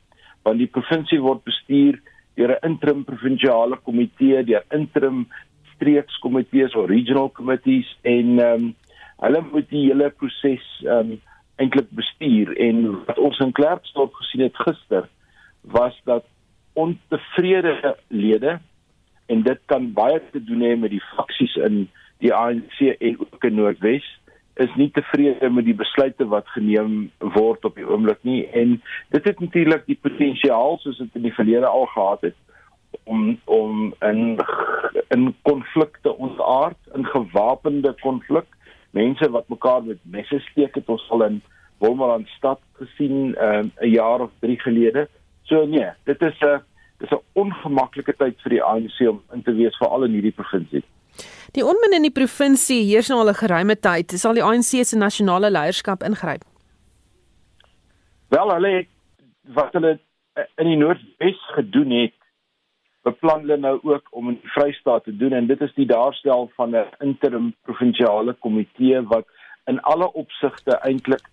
[0.45, 1.99] want die provinsie word bestuur
[2.37, 5.27] deur 'n interim provinsiale komitee, deur interim
[5.75, 8.75] streekskomitees of regional committees en ehm um,
[9.25, 11.21] hulle moet die hele proses ehm um,
[11.57, 15.09] eintlik bestuur en wat ons in Klerksdorp gesien het gister
[15.77, 16.25] was dat
[16.75, 18.59] ontevrede lede
[19.27, 21.85] en dit kan baie te doen hê met die faksies in
[22.23, 24.07] die ANC en ook in Noordwes
[24.63, 28.45] is nie tevrede met die besluite wat geneem word op die oomblik nie.
[28.55, 28.77] En
[29.11, 32.39] dit het natuurlik die potensiaal soos dit in die verlede al gehad het
[33.11, 34.39] om om in
[35.11, 38.47] in konflikte ontaard in gewapende konflik.
[38.91, 41.43] Mense wat mekaar met messe steek het ons al in
[41.83, 45.09] Wolmaranstad stad gesien ehm, 'n uh, jaar of 3 gelede
[45.45, 46.63] So nee, dit is 'n
[46.99, 50.83] dis 'n ongemaklike tyd vir die ANC om in te wees veral in hierdie provinsie.
[51.53, 54.11] Die onmin in die provinsie heers nou al 'n geruime tyd.
[54.11, 56.43] Sal die ANC se nasionale leierskap ingryp?
[58.29, 58.89] Wel, hulle het
[59.55, 59.99] wat hulle
[60.57, 62.15] in die Noordwes gedoen het,
[63.03, 66.51] beplan hulle nou ook om in die Vrystaat te doen en dit is die daarstel
[66.57, 69.27] van 'n interim provinsiale komitee wat
[69.67, 71.25] in alle opsigte eintlik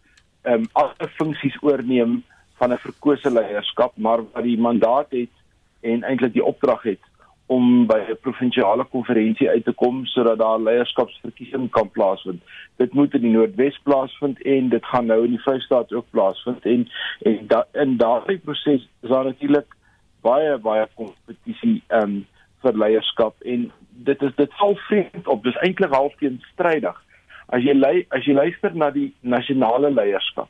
[0.42, 2.24] ehm um, alle funksies oorneem
[2.62, 5.34] van 'n verkose leierskap, maar wat die mandaat het
[5.82, 7.04] en eintlik die opdrag het
[7.46, 12.42] om by 'n provinsiale konferensie uit te kom sodat daar leierskapsverkiesing kan plaasvind.
[12.78, 16.66] Dit moet in die Noordwes plaasvind en dit gaan nou in die Vrystaat ook plaasvind
[16.66, 16.88] en
[17.22, 19.76] en da, in daardie proses is daar natuurlik
[20.22, 22.26] baie baie kompetisie um,
[22.62, 25.44] vir leierskap en dit is dit val vreemd op.
[25.44, 27.04] Dis eintlik half teenstrydig.
[27.46, 30.50] As jy lei, as jy luister na die nasionale leierskap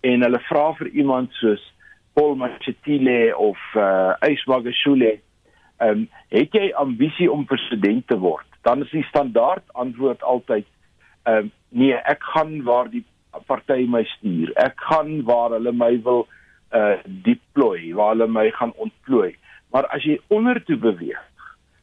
[0.00, 1.62] en hulle vra vir iemand soos
[2.18, 5.18] Paul Machetile of uh Yswagashule,
[5.78, 8.46] ehm um, het jy ambisie om president te word?
[8.66, 10.66] Dan is die standaard antwoord altyd
[11.22, 13.04] ehm um, nee, ek gaan waar die
[13.46, 14.52] party my stuur.
[14.56, 16.26] Ek gaan waar hulle my wil
[16.74, 19.36] uh deploy, waar hulle my gaan ontplooi.
[19.72, 21.24] Maar as jy ondertoe beweeg,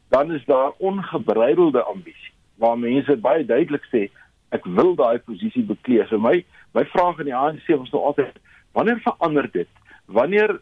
[0.09, 4.07] dan is daar ongebreidelde ambisie waar mense baie duidelik sê
[4.55, 6.07] ek wil daai posisie bekleed.
[6.09, 6.43] So my
[6.76, 8.36] My vraag aan die ANC was nou altyd
[8.76, 9.67] wanneer verander dit?
[10.05, 10.57] Wanneer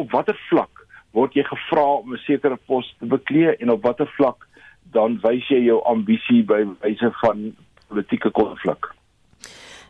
[0.00, 0.84] op watter vlak
[1.16, 4.46] word jy gevra om 'n sekere pos te bekleed en op watter vlak
[4.92, 7.56] dan wys jy jou ambisie by wyse van
[7.88, 8.94] politieke konflik?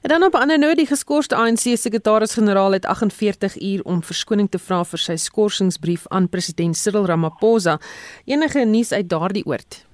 [0.03, 4.51] En dan op 'n ander noot, die geskorste ANC sekretaris-generaal het 48 uur om verskoning
[4.51, 7.79] te vra vir sy skorsingsbrief aan president Cyril Ramaphosa.
[8.25, 9.87] Enige nuus uit daardie oord?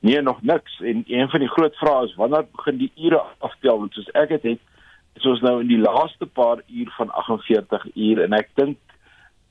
[0.00, 0.80] Nee, nog niks.
[0.80, 3.78] En een van die groot vrae is wanneer begin die ure aftel?
[3.78, 4.71] Want soos ek dit het, het
[5.18, 8.78] is ons nou in die laaste paar uur van 48 uur en ek dink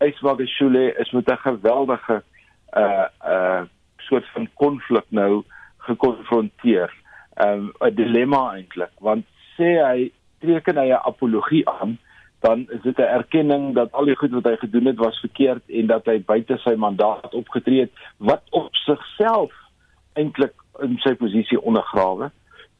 [0.01, 2.24] Yswagashule is met 'n geweldige
[2.78, 3.62] uh uh
[3.97, 5.43] soort van konflik nou
[5.78, 6.89] gekonfronteer.
[7.45, 9.26] Um 'n dilemma eintlik want
[9.57, 11.97] sê hy teken hy 'n apologie aan
[12.41, 15.70] dan is dit 'n erkenning dat al die goed wat hy gedoen het was verkeerd
[15.70, 19.53] en dat hy buite sy mandaat opgetree het wat op sigself
[20.14, 22.32] eintlik in sy posisie ondergrawe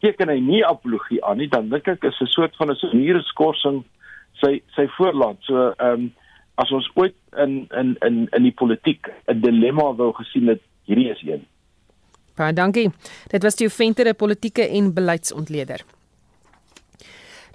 [0.02, 3.22] teken hy nie apologie aan nie, dan dink ek is 'n soort van 'n seniere
[3.22, 3.84] skorsing
[4.42, 5.38] sy sy voorland.
[5.42, 6.12] So ehm um,
[6.56, 11.10] as ons ooit in in in in die politiek 'n dilemma wou gesien het, hierdie
[11.10, 11.46] is een.
[12.36, 12.90] Baie dankie.
[13.28, 15.82] Dit was die Venter, 'n politieke en beleidsontleder.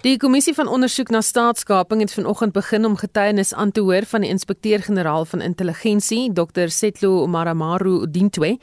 [0.05, 4.21] Die kommissie van ondersoek na staatskaping het vanoggend begin om getuienis aan te hoor van
[4.21, 6.69] die inspekteur-generaal van intelligensie, Dr.
[6.69, 8.59] Setlo Maramaru Dintwe.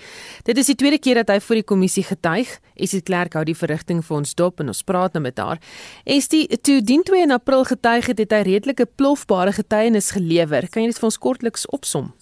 [0.47, 2.53] Dit is die tweede keer dat hy voor die kommissie getuig.
[2.79, 5.59] Esie Clerk hou die verrigting vir ons dop en ons praat nou met haar.
[6.07, 10.71] Estie, toe Dintwe in April getuig het, het hy redelike plofbare getuienis gelewer.
[10.71, 12.15] Kan jy dit vir ons kortliks opsom?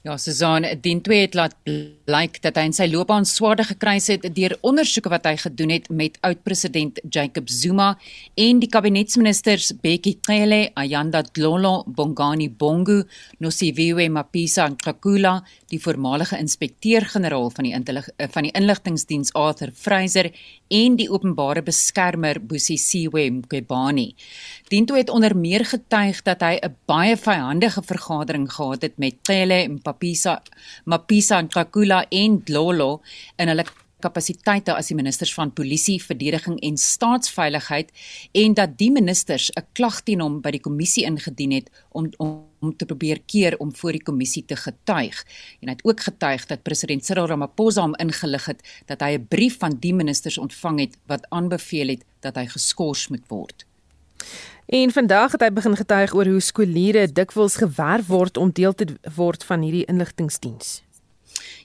[0.00, 1.52] Ja, Susan, dien twee het laat
[2.08, 5.90] blyk dat hy in sy loopbaan swaarde gekry het deur ondersoeke wat hy gedoen het
[5.92, 7.90] met oud-president Jacob Zuma
[8.40, 13.02] en die kabinetsministers Bekkie Cele, Ayanda Dlolo, Bongani Bongo,
[13.44, 15.34] Nosiviwe Mapisa Nkakula,
[15.68, 20.30] die voormalige inspekteur-generaal van die eh, van die inligtingdiens Arthur Fraser
[20.70, 24.14] en die openbare beskermer Busisiwe Mqebani.
[24.70, 29.54] Dinto het onder meer getuig dat hy 'n baie vyandige vergadering gehad het met Cele
[29.54, 30.42] en Papisa,
[30.84, 33.00] Mapisa Nkakula en Dlolo
[33.36, 33.64] in hulle
[33.98, 37.90] kapasiteite as die ministers van polisie, verdediging en staatsveiligheid
[38.32, 42.48] en dat die ministers 'n klag teen hom by die kommissie ingedien het om om
[42.60, 45.24] om te probeer keer om voor die kommissie te getuig.
[45.60, 49.26] En hy het ook getuig dat president Cyril Ramaphosa hom ingelig het dat hy 'n
[49.28, 53.64] brief van die ministers ontvang het wat aanbeveel het dat hy geskort moet word.
[54.70, 58.86] En vandag het hy begin getuig oor hoe skooliere dikwels gewerf word om deel te
[59.16, 60.76] word van hierdie inligtingdiens.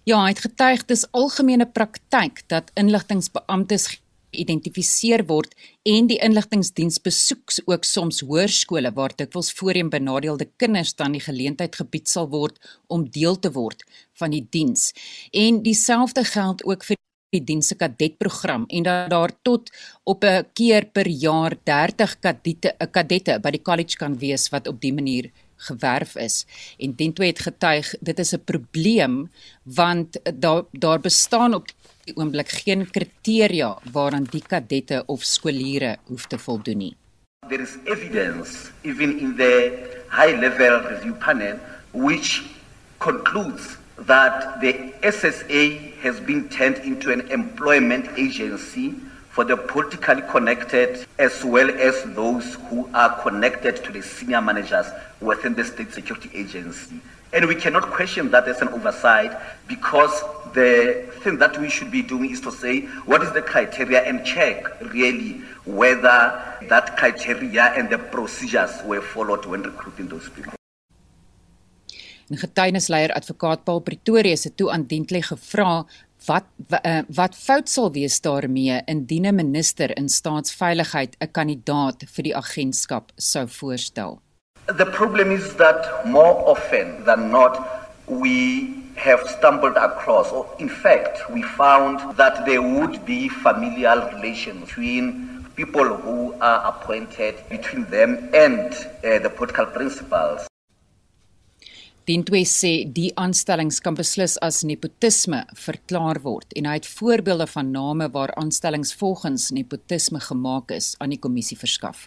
[0.10, 5.54] Ja, hy het getuig dis algemene praktyk dat inligtingbeamptes geïdentifiseer word
[5.86, 11.78] en die inligtingdiens besoek ook soms hoërskole waar dikwels voorheen benadeelde kinders dan die geleentheid
[11.78, 12.58] gebied sal word
[12.90, 13.86] om deel te word
[14.18, 14.94] van die diens.
[15.30, 16.98] En dieselfde geld ook vir
[17.36, 19.72] die diens se kadetprogram en dat daar tot
[20.04, 24.68] op 'n keer per jaar 30 kadette 'n kadette by die college kan wees wat
[24.68, 26.46] op die manier gewerf is
[26.80, 29.30] en Dento het getuig dit is 'n probleem
[29.64, 31.68] want daar daar bestaan op
[32.06, 36.96] die oomblik geen kriteria waaraan die kadette of skooliere hoef te voldoen nie.
[37.48, 39.54] There is evidence even in the
[40.10, 41.58] high level review panel
[41.92, 42.44] which
[42.98, 45.64] concludes that the SSA
[46.06, 48.94] has been turned into an employment agency
[49.32, 54.86] for the politically connected as well as those who are connected to the senior managers
[55.20, 57.02] within the state security agency.
[57.34, 59.36] And we cannot question that as an oversight
[59.68, 60.22] because
[60.54, 64.24] the thing that we should be doing is to say what is the criteria and
[64.24, 70.55] check really whether that criteria and the procedures were followed when recruiting those people.
[72.30, 75.86] En getuienisleier advokaat Paul Pretorius het toe aan Dientley gevra
[76.26, 76.46] wat
[76.82, 82.36] uh, wat fout sal wees daarmee indien 'n minister in staatsveiligheid 'n kandidaat vir die
[82.36, 84.22] agentskap sou voorstel.
[84.66, 87.60] The problem is that more often than not
[88.06, 94.60] we have stumbled across or in fact we found that there would be familial relations
[94.66, 98.74] between people who are appointed between them and
[99.04, 100.48] uh, the political principals
[102.06, 107.72] Dintwe sê die aanstellings kan beslis as nepotisme verklaar word en hy het voorbeelde van
[107.74, 112.04] name waar aanstellings volgens nepotisme gemaak is aan die kommissie verskaf.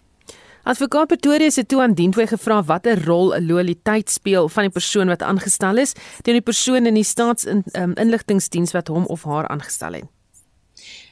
[0.62, 5.08] Advokaat Pretoria se toe aan Dintwe gevra watter rol 'n loyaliteit speel van die persoon
[5.08, 9.92] wat aangestel is teen die persoon in die staatsinligtingdiens um, wat hom of haar aangestel
[9.98, 10.06] het.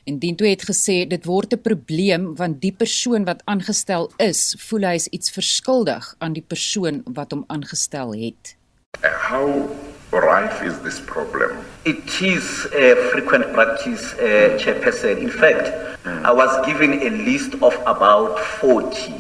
[0.05, 4.87] En Dintwe het gesê dit word 'n probleem want die persoon wat aangestel is, voel
[4.87, 8.55] hy is iets verskuldig aan die persoon wat hom aangestel het.
[9.05, 9.69] Uh, how
[10.11, 11.65] rife is this problem?
[11.85, 15.19] It is a frequent practice, uh, Chairperson.
[15.19, 15.67] In fact,
[16.05, 16.25] mm.
[16.25, 19.15] I was given a list of about 40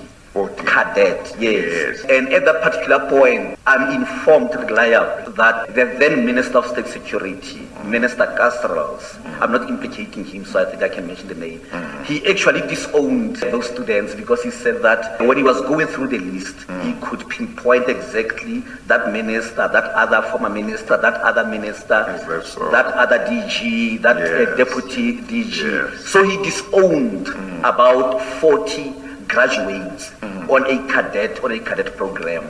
[0.44, 1.64] cadet, yes.
[1.64, 2.04] yes.
[2.10, 7.60] And at that particular point, I'm informed reliably that the then Minister of State Security,
[7.60, 7.84] mm.
[7.86, 9.40] Minister Castrals, mm.
[9.40, 11.60] I'm not implicating him, so I think I can mention the name.
[11.60, 12.04] Mm.
[12.04, 16.18] He actually disowned those students because he said that when he was going through the
[16.18, 22.44] list, he could pinpoint exactly that minister, that other former minister, that other minister, that,
[22.46, 22.70] so?
[22.70, 24.48] that other DG, that uh, yes.
[24.48, 25.90] uh, deputy DG.
[25.92, 26.04] Yes.
[26.04, 27.28] So he disowned
[27.64, 30.48] about 40 graduates mm.
[30.48, 32.44] on a cadet or a cadet program.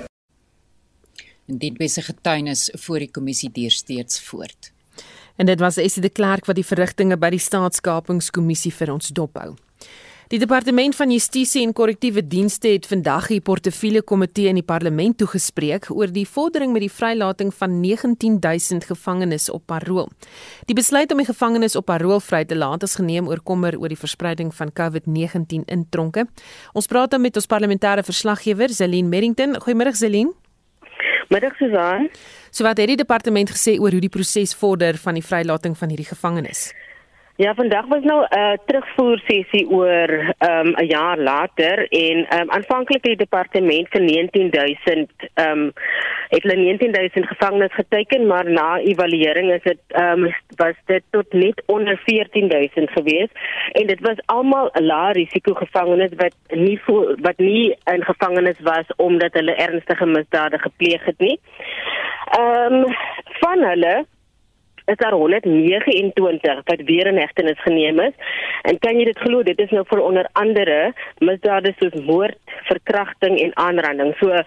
[1.47, 4.73] En dit wese getuienis voor die kommissie deur steeds voort.
[5.37, 9.55] En dit was Essie de Klerk wat die verrigtinge by die staatskapingskommissie vir ons dophou.
[10.27, 15.15] Die departement van Justisie en Korrektiewe Dienste het vandag die portefeulje komitee in die parlement
[15.21, 20.09] toegespreek oor die vordering met die vrylating van 19000 gevangenes op parol.
[20.67, 23.95] Die besluit om die gevangenes op parol vry te laat is geneem oor kommer oor
[23.95, 26.27] die verspreiding van COVID-19 in tronke.
[26.75, 29.55] Ons praat dan met ons parlementêre verslaggewer Zelin Merrington.
[29.63, 30.35] Goeiemôre Zelin.
[31.31, 32.11] Middag Susan.
[32.51, 35.95] So wat het die departement gesê oor hoe die proses vorder van die vrylating van
[35.95, 36.73] hierdie gevangenes?
[37.37, 42.51] Ja, vandag was nou 'n uh, terugvoer sessie oor 'n um, jaar later en um,
[42.51, 45.73] aanvanklik het die departement vir 19000 ehm um,
[46.29, 51.33] het hulle 19000 gevangenes geteken, maar na evaluering is dit ehm um, was dit tot
[51.33, 53.31] net onder 14000 gewees
[53.73, 58.87] en dit was almal lae risiko gevangenes wat nie vo, wat nie in gevangenes was
[58.97, 61.41] omdat hulle ernstige misdade gepleeg het nie.
[62.39, 62.95] Ehm um,
[63.41, 64.07] van hulle
[64.87, 68.15] is daar 129 wat weer in hegtenis geneem is.
[68.63, 72.39] En kan jy dit glo, dit is nou vir onder andere misdade soos moord,
[72.71, 74.15] verkrachting en aanranding.
[74.21, 74.43] So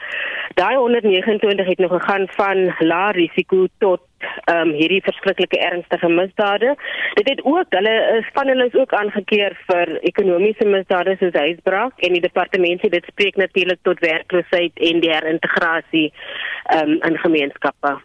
[0.59, 6.75] daai 129 het nog gegaan van lae risiko tot ehm um, hierdie verskriklike ernstige misdade.
[7.13, 12.17] Dit het ook hulle span hulle is ook aangekeer vir ekonomiese misdade soos huisbraak en
[12.17, 17.99] die departement sê dit spreek natuurlik tot werkloosheid en die herintegrasie ehm um, in gemeenskappe.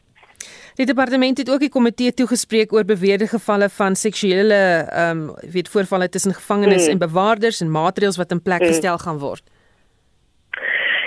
[0.75, 5.69] Die departement het ook die komitee toegespreek oor beweerde gevalle van seksuele ehm um, weet
[5.69, 6.91] voorvalle tussen gevangenes mm.
[6.91, 8.67] en bewaarders en maatreëls wat in plek mm.
[8.67, 9.45] gestel gaan word.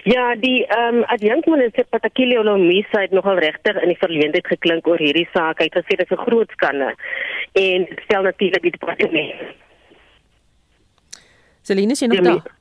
[0.03, 5.03] Ja, die ehm um, adjunkminister Patakile Olomisa het nogal regtig in die verleentheid geklink oor
[5.03, 5.59] hierdie saak.
[5.59, 6.95] Hy het gesê dit is 'n groot skande
[7.51, 9.35] en stel natuurlik die departement.
[11.61, 12.55] Celine, jy nog daar?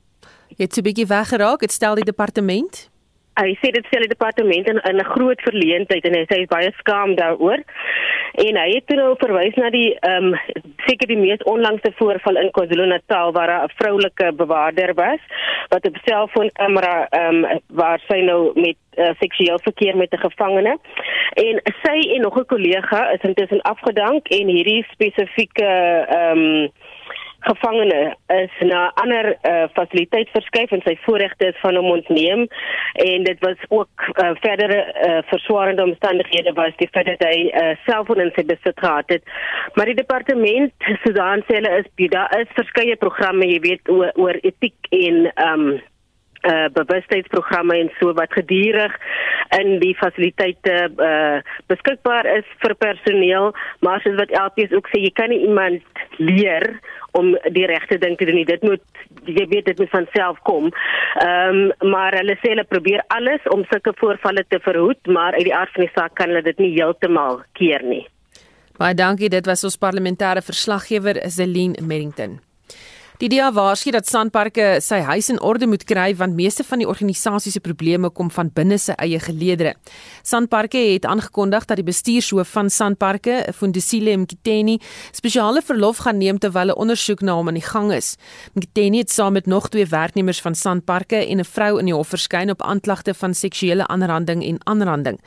[0.48, 1.60] Jy het 'n bietjie weggeraak.
[1.60, 2.90] Dit stel die departement
[3.36, 6.54] hy sê dit stel die departement in 'n groot verleentheid en hy sê hy is
[6.54, 7.60] baie skaam daaroor.
[8.36, 10.38] En hy het toe nou verwys na die ehm um,
[10.86, 15.20] seker die mees onlangse voorval in KwaZulu-Natal waar 'n vroulike bewaarder was
[15.68, 20.78] wat op selfoonkamera ehm um, waar sy nou met uh, seksueel verkeer met 'n gevangene.
[21.34, 25.70] En sy en nog 'n kollega is intussen afgedank en hierdie spesifieke
[26.08, 26.70] ehm um,
[27.46, 28.00] gevangene
[28.34, 32.46] is na ander uh, fasiliteit verskuif en sy voorregte is van hom ontneem.
[33.06, 37.74] En dit was ook uh, verdere uh, verswaarende omstandighede was die feit dat hy uh,
[37.86, 39.34] selfoon in sy besit gehad het.
[39.74, 44.38] Maar die departement Susan sê hulle is daar is verskeie programme jy weet oor, oor
[44.42, 45.68] etiek en um,
[46.46, 48.94] uh bewustheidsprogramme en so wat gedurig
[49.58, 51.40] in die fasiliteite uh
[51.70, 53.52] beskikbaar is vir personeel.
[53.80, 55.82] Maar soos wat LPS ook sê jy kan nie iemand
[56.18, 56.78] leer
[57.16, 58.82] om die regte ding te doen dit moet
[59.26, 60.70] jy weet dit moet van self kom.
[61.24, 65.48] Ehm um, maar hulle sê hulle probeer alles om sulke voorvalle te verhoed maar uit
[65.48, 68.04] die aard van die saak kan hulle dit nie heeltemal keer nie.
[68.76, 69.32] Baie dankie.
[69.32, 72.40] Dit was ons parlementêre verslaggewer Zelin Merrington
[73.16, 76.88] Die DEA waarsku dat Sanparks sy huis in orde moet kry want meeste van die
[76.88, 79.72] organisasie se probleme kom van binne sy eie geleedere.
[80.20, 84.76] Sanparks het aangekondig dat die bestuurshoof van Sanparks, Fundisile Mkiteni,
[85.16, 88.16] spesiale verlof gaan neem terwyl 'n ondersoek na hom aan die gang is.
[88.52, 92.08] Mkiteni het saam met nog twee werknemers van Sanparks en 'n vrou in die hof
[92.08, 95.18] verskyn op aanklagte van seksuele aanranding en aanranding.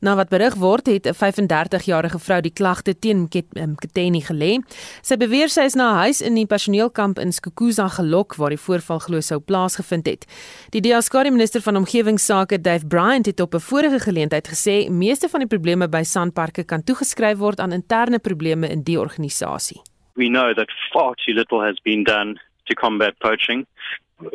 [0.00, 4.62] Na wat berig word, het 'n 35-jarige vrou die klagte teen Mkiteni gelê.
[5.02, 8.60] Sy beweer sy is na 'n huis in die personeelkamp in Skukuza gelok waar die
[8.60, 10.26] voorval glo sou plaasgevind het.
[10.70, 15.40] Die Diaskari minister van omgewingsake, Dave Bryant, het op 'n vorige geleentheid gesê meeste van
[15.40, 19.80] die probleme by sandparke kan toegeskryf word aan interne probleme in die organisasie.
[20.14, 23.66] We know that far too little has been done to combat poaching.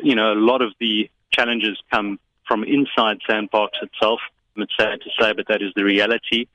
[0.02, 4.22] You know, a lot of the challenges come from inside sandparks itself.
[4.56, 6.48] It's sad to say, but that is the reality.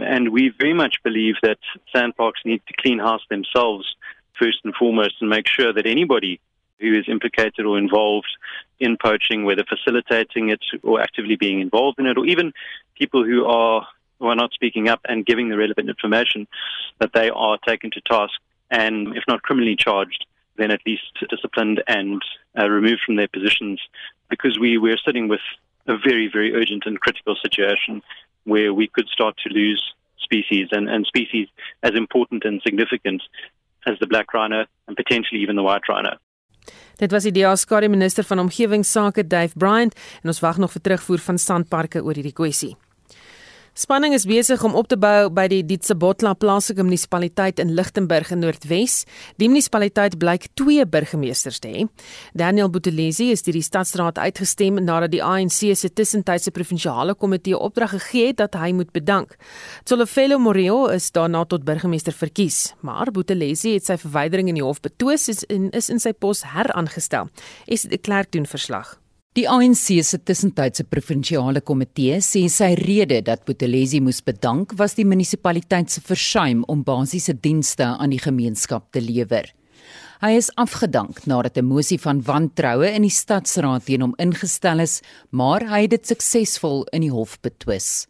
[0.00, 1.58] And we very much believe that
[1.94, 3.94] sandparks need to clean house themselves
[4.38, 6.40] first and foremost and make sure that anybody
[6.80, 8.36] who is implicated or involved
[8.80, 12.52] in poaching, whether facilitating it or actively being involved in it, or even
[12.98, 13.86] people who are
[14.18, 16.46] who are not speaking up and giving the relevant information,
[17.00, 18.34] that they are taken to task
[18.70, 20.24] and, if not criminally charged,
[20.56, 22.22] then at least disciplined and
[22.58, 23.80] uh, removed from their positions,
[24.30, 25.40] because we we're sitting with
[25.86, 28.02] a very very urgent and critical situation
[28.44, 31.48] where we could start to lose species and, and species
[31.82, 33.22] as important and significant
[33.86, 36.16] as the black rhino and potentially even the white rhino.
[36.96, 41.22] Dit was die DA-skare minister van omgewingsake Dave Bryant en ons wag nog vir terugvoer
[41.26, 42.74] van sandparke oor hierdie kwessie.
[43.74, 48.38] Spanning is besig om op te bou by die Ditsebotla plaaslike munisipaliteit in Lichtenburg in
[48.44, 49.00] Noordwes.
[49.42, 51.82] Die munisipaliteit blyk twee burgemeesters te hê.
[52.38, 57.96] Daniel Buthelezi is deur die stadsraad uitgestem nadat die ANC se tussentydse provinsiale komitee opdrag
[57.98, 59.34] gegee het dat hy moet bedank.
[59.82, 64.84] Tsolofelo Moreo is daarna tot burgemeester verkies, maar Buthelezi het sy verwydering in die hof
[64.86, 67.26] betwis en is in sy pos heraangestel.
[67.66, 69.00] Es die klerk doen verslag.
[69.34, 75.06] Die ANC se tussentydse provinsiale komitee sê sy rede dat Botelesi moes bedank was die
[75.10, 79.50] munisipaliteit se versuim om basiese dienste aan die gemeenskap te lewer.
[80.22, 85.02] Hy is afgedank nadat 'n mosie van wantroue in die stadsraad teen hom ingestel is,
[85.32, 88.06] maar hy het dit suksesvol in die hof betwis.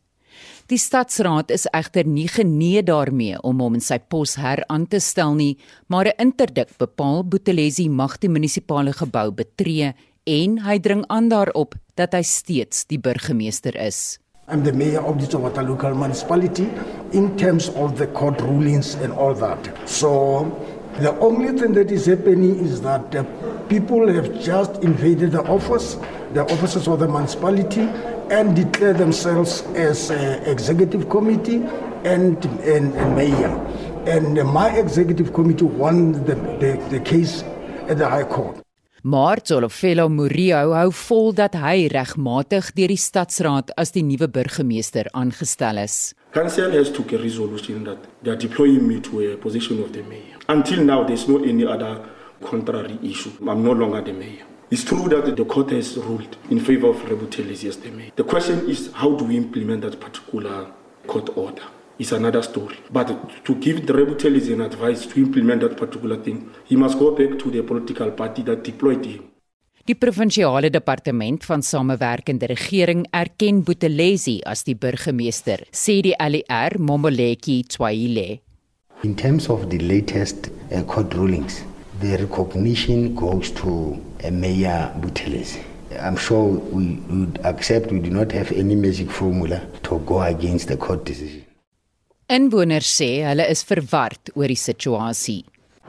[0.69, 5.35] Die stadsraad is egter nie genee daarmee om hom in sy pos heraan te stel
[5.35, 5.57] nie,
[5.89, 9.95] maar 'n interdik bepaal Buthelezi mag die munisipale gebou betree
[10.25, 14.19] en hy dring aan daarop dat hy steeds die burgemeester is.
[14.49, 16.69] I'm the mayor of the Tobata local municipality
[17.13, 19.59] in terms of the court rulings and all that.
[19.89, 20.45] So
[21.01, 23.25] the only thing that is happening is that the
[23.69, 25.97] people have just invaded the office,
[26.35, 27.89] the offices of the municipality,
[28.31, 31.65] and declare themselves as uh, executive committee
[32.05, 33.53] and, and, and mayor.
[34.07, 37.43] And my executive committee won the, the, the case
[37.89, 38.64] at the High Court.
[39.05, 45.11] Maar Zolofelo Murillo hou vol dat hy regmatig deur die stadsraad as die nuwe burgemeester
[45.13, 46.15] aangestel is.
[46.33, 50.01] Council has took a resolution that they are deploying me to a position of the
[50.09, 50.41] mayor.
[50.49, 52.01] Until now, there's no any other
[52.41, 53.29] contrary issue.
[53.43, 54.47] I'm no longer the mayor.
[54.71, 58.11] It's true that the court has ruled in favor of Rebutelis as the mayor.
[58.17, 60.73] The question is, how do we implement that particular
[61.07, 61.69] court order?
[61.97, 62.77] It's another story.
[62.91, 63.09] But
[63.45, 67.39] to give the Rebutelis an advice to implement that particular thing, he must go back
[67.39, 69.31] to the political party that deployed him.
[69.87, 77.63] Die provinsiale departement van samewerkende regering erken Buthelezi as die burgemeester, sê die LER Momoleki
[77.69, 78.41] Tswaile.
[79.03, 81.63] In terms of the latest uh, court rulings,
[82.01, 85.61] the recognition goes to uh, Mayor Buthelezi.
[86.01, 90.69] I'm sure we would accept we do not have any magic formula to go against
[90.69, 91.44] the court decision.
[92.35, 95.45] Inwoners sê hulle is verward oor die situasie.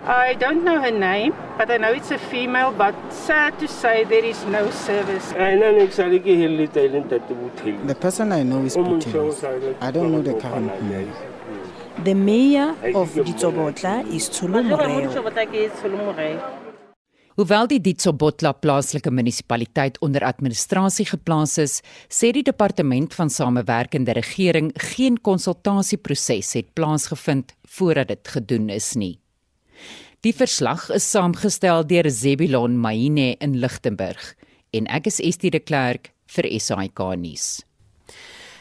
[0.06, 4.04] I don't know her name, but I know it's a female, but sad to say
[4.04, 5.32] there is no service.
[7.92, 9.36] The person I know is Putin.
[9.82, 11.08] I don't know the current mayor.
[12.04, 15.06] The mayor of Ditsobotla is Tulu Moreo.
[17.36, 24.70] Hoewel die Ditsobotla plaaslike munisipaliteit onder administrasie geplaas is, sê die departement van samewerkende regering
[24.94, 29.18] geen konsultasieproses het plaasgevind voordat dit gedoen is nie.
[30.24, 34.32] Die verslag is saamgestel deur Zebulon Maine in Lichtenburg
[34.72, 37.66] en ek is Estie de Klerk vir SAK nuus.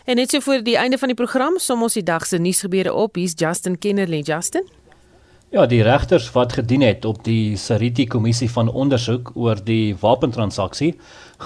[0.05, 2.93] En net so voor die einde van die program som ons die dag se nuusgebeure
[2.93, 3.15] op.
[3.17, 4.21] Hier's Justin Kennerly.
[4.27, 4.67] Justin.
[5.55, 10.89] Ja, die regters wat gedien het op die Sariti kommissie van ondersoek oor die wapentransaksie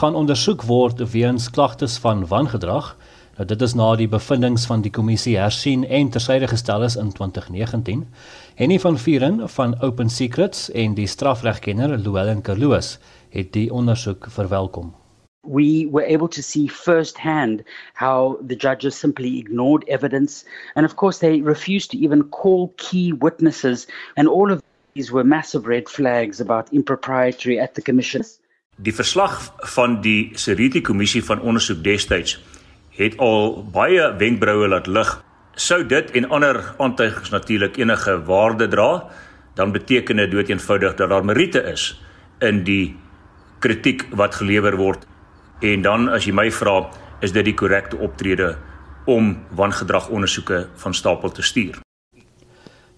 [0.01, 2.95] gaan ondersoek word weens klagtes van wangedrag.
[3.37, 7.13] Nou dit is na die bevindinge van die kommissie hersien en tersyde gestel is in
[7.13, 8.07] 2019.
[8.57, 12.97] Henny van Vieren van Open Secrets en die strafregkenner Louwelen Kerloos
[13.29, 14.95] het die ondersoek verwelkom.
[15.45, 17.65] We were able to see firsthand
[17.95, 20.45] how the judges simply ignored evidence.
[20.75, 23.87] And of course, they refused to even call key witnesses.
[24.17, 24.63] And all of
[24.95, 28.23] these were massive red flags about impropriety at the commission.
[28.79, 29.35] Die verslag
[29.75, 32.37] van die Seriti kommissie van ondersoek destyds
[32.95, 35.11] het al baie wenkbroue laat lig.
[35.59, 39.11] Sou dit en ander aantuigings natuurlik enige waarde dra,
[39.59, 41.91] dan beteken dit dood eenvoudig dat daar meriete is
[42.39, 42.95] in die
[43.59, 45.07] kritiek wat gelewer word
[45.61, 46.85] En dan as jy my vra,
[47.19, 48.53] is dit die korrekte optrede
[49.11, 51.81] om wangedrag ondersoeke van stapel te stuur.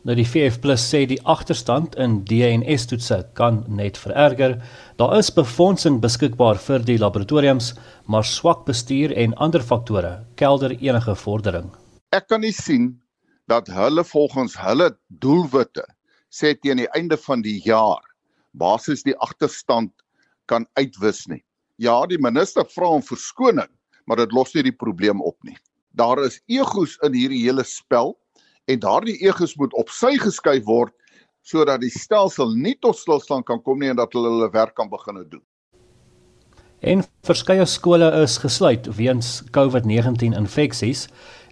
[0.04, 4.58] Nou die VF+ sê die agterstand in DNS toetse kan net vererger.
[5.00, 11.16] Daar is befondsing beskikbaar vir die laboratoriums, maar swak bestuur en ander faktore kelder enige
[11.16, 11.72] vordering.
[12.12, 12.94] Ek kan nie sien
[13.48, 15.86] dat hulle volgens hulle doelwitte
[16.28, 18.04] sê teen die einde van die jaar
[18.52, 19.92] basies die agterstand
[20.44, 21.44] kan uitwis nie.
[21.80, 23.68] Ja, die minister vra om verskoning,
[24.04, 25.56] maar dit los nie die probleem op nie.
[25.96, 28.12] Daar is egos in hierdie hele spel
[28.68, 30.92] en daardie egos moet op sy geskuif word
[31.40, 34.92] sodat die stelsel nie tot stilstand kan kom nie en dat hulle hulle werk kan
[34.92, 35.42] begin doen.
[36.84, 41.06] En verskeie skole is gesluit weens COVID-19 infeksies.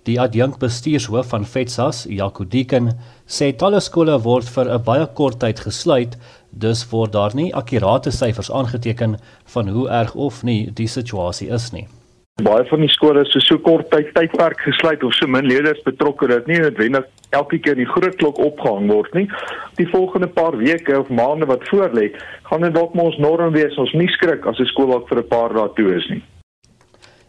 [0.09, 2.93] Die adjunk bestuurshoof van FETSAS, Jaco Deeken,
[3.29, 6.17] sê talle skole word vir 'n baie kort tyd gesluit
[6.51, 11.71] dus word daar nie akkurate syfers aangeteken van hoe erg of nie die situasie is
[11.73, 11.87] nie.
[12.43, 15.81] Baie van die skole is so so kort tyd tydperk gesluit of so min leerders
[15.83, 19.27] betrokke dat nie noodwendig elke keer die groot klok opgehang word nie.
[19.81, 22.13] Die volgende paar weke of maande wat voorlê,
[22.47, 25.29] gaan dit dalk ons norm wees ons nie skrik as 'n skool dalk vir 'n
[25.29, 26.23] paar dae toe is nie.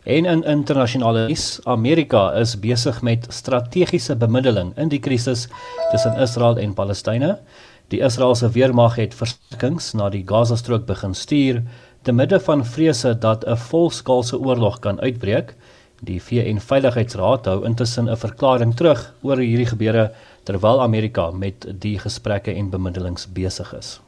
[0.06, 5.48] En in internasionale nuus, Amerika is besig met strategiese bemiddeling in die krisis
[5.92, 7.38] tussen Israel en Palestynë.
[7.90, 11.64] Die Israeliese weermag het versterkings na die Gaza-strook begin stuur
[12.06, 15.56] te midde van vrese dat 'n volskaalse oorlog kan uitbreek.
[16.02, 20.12] Die VN-veiligheidsraad hou intussen 'n verklaring terug oor hierdie gebeure
[20.44, 24.00] terwyl Amerika met die gesprekke en bemiddelings besig is.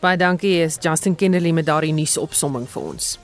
[0.00, 3.18] Baie dankie is Justin Kennerly met daardie nuusopsomming vir ons.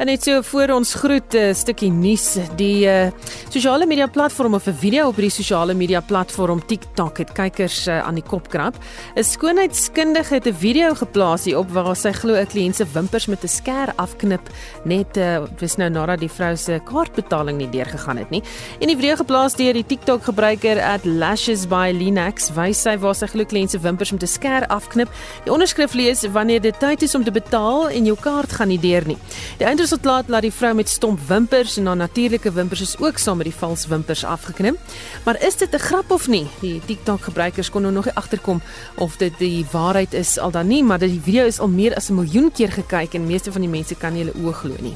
[0.00, 3.12] En net so voor ons groet 'n uh, stukkie nuus, die uh,
[3.48, 8.06] sosiale media platform of 'n video op die sosiale media platform TikTok het kykers uh,
[8.06, 8.74] aan die kop krap.
[9.14, 13.26] 'n Skoonheidskundige het 'n video geplaas hier op waar sy glo 'n kliënt se wimpers
[13.26, 14.40] met 'n skêr afknip
[14.84, 18.42] net uh, dis nou nadat die vrou se kaartbetaling nie deurgegaan het nie.
[18.80, 23.26] En die video geplaas deur die TikTok gebruiker @lashes by Linux wys sy waar sy
[23.26, 25.08] glo kliënt se wimpers met 'n skêr afknip.
[25.44, 28.80] Die onderskrif lees wanneer dit tyd is om te betaal en jou kaart gaan nie
[28.80, 29.18] deur nie.
[29.58, 33.40] Die eindresultaat laat die vrou met stomp wimpers en haar natuurlike wimpers is ook saam
[33.40, 34.78] met die vals wimpers afgeknip.
[35.24, 36.46] Maar is dit 'n grap of nie?
[36.60, 38.62] Die TikTok gebruikers kon nou nog nie agterkom
[38.96, 42.08] of dit die waarheid is al dan nie, maar die video is al meer as
[42.08, 44.94] 'n miljoen keer gekyk en meeste van die mense kan nie hulle oë glo nie.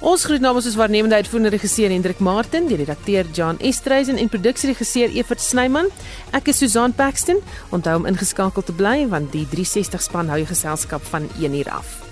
[0.00, 5.08] Ons groet namens ons waarnemende uitvoerende regisseur Hendrik Martin, die redakteur Jan Estreisen en produksieregisseur
[5.10, 5.86] Evert Snyman.
[6.30, 7.38] Ek is Susan Paxton.
[7.70, 11.70] Onthou om ingeskakel te bly want die 360 span hou jou geselskap van 1 uur
[11.70, 12.11] af.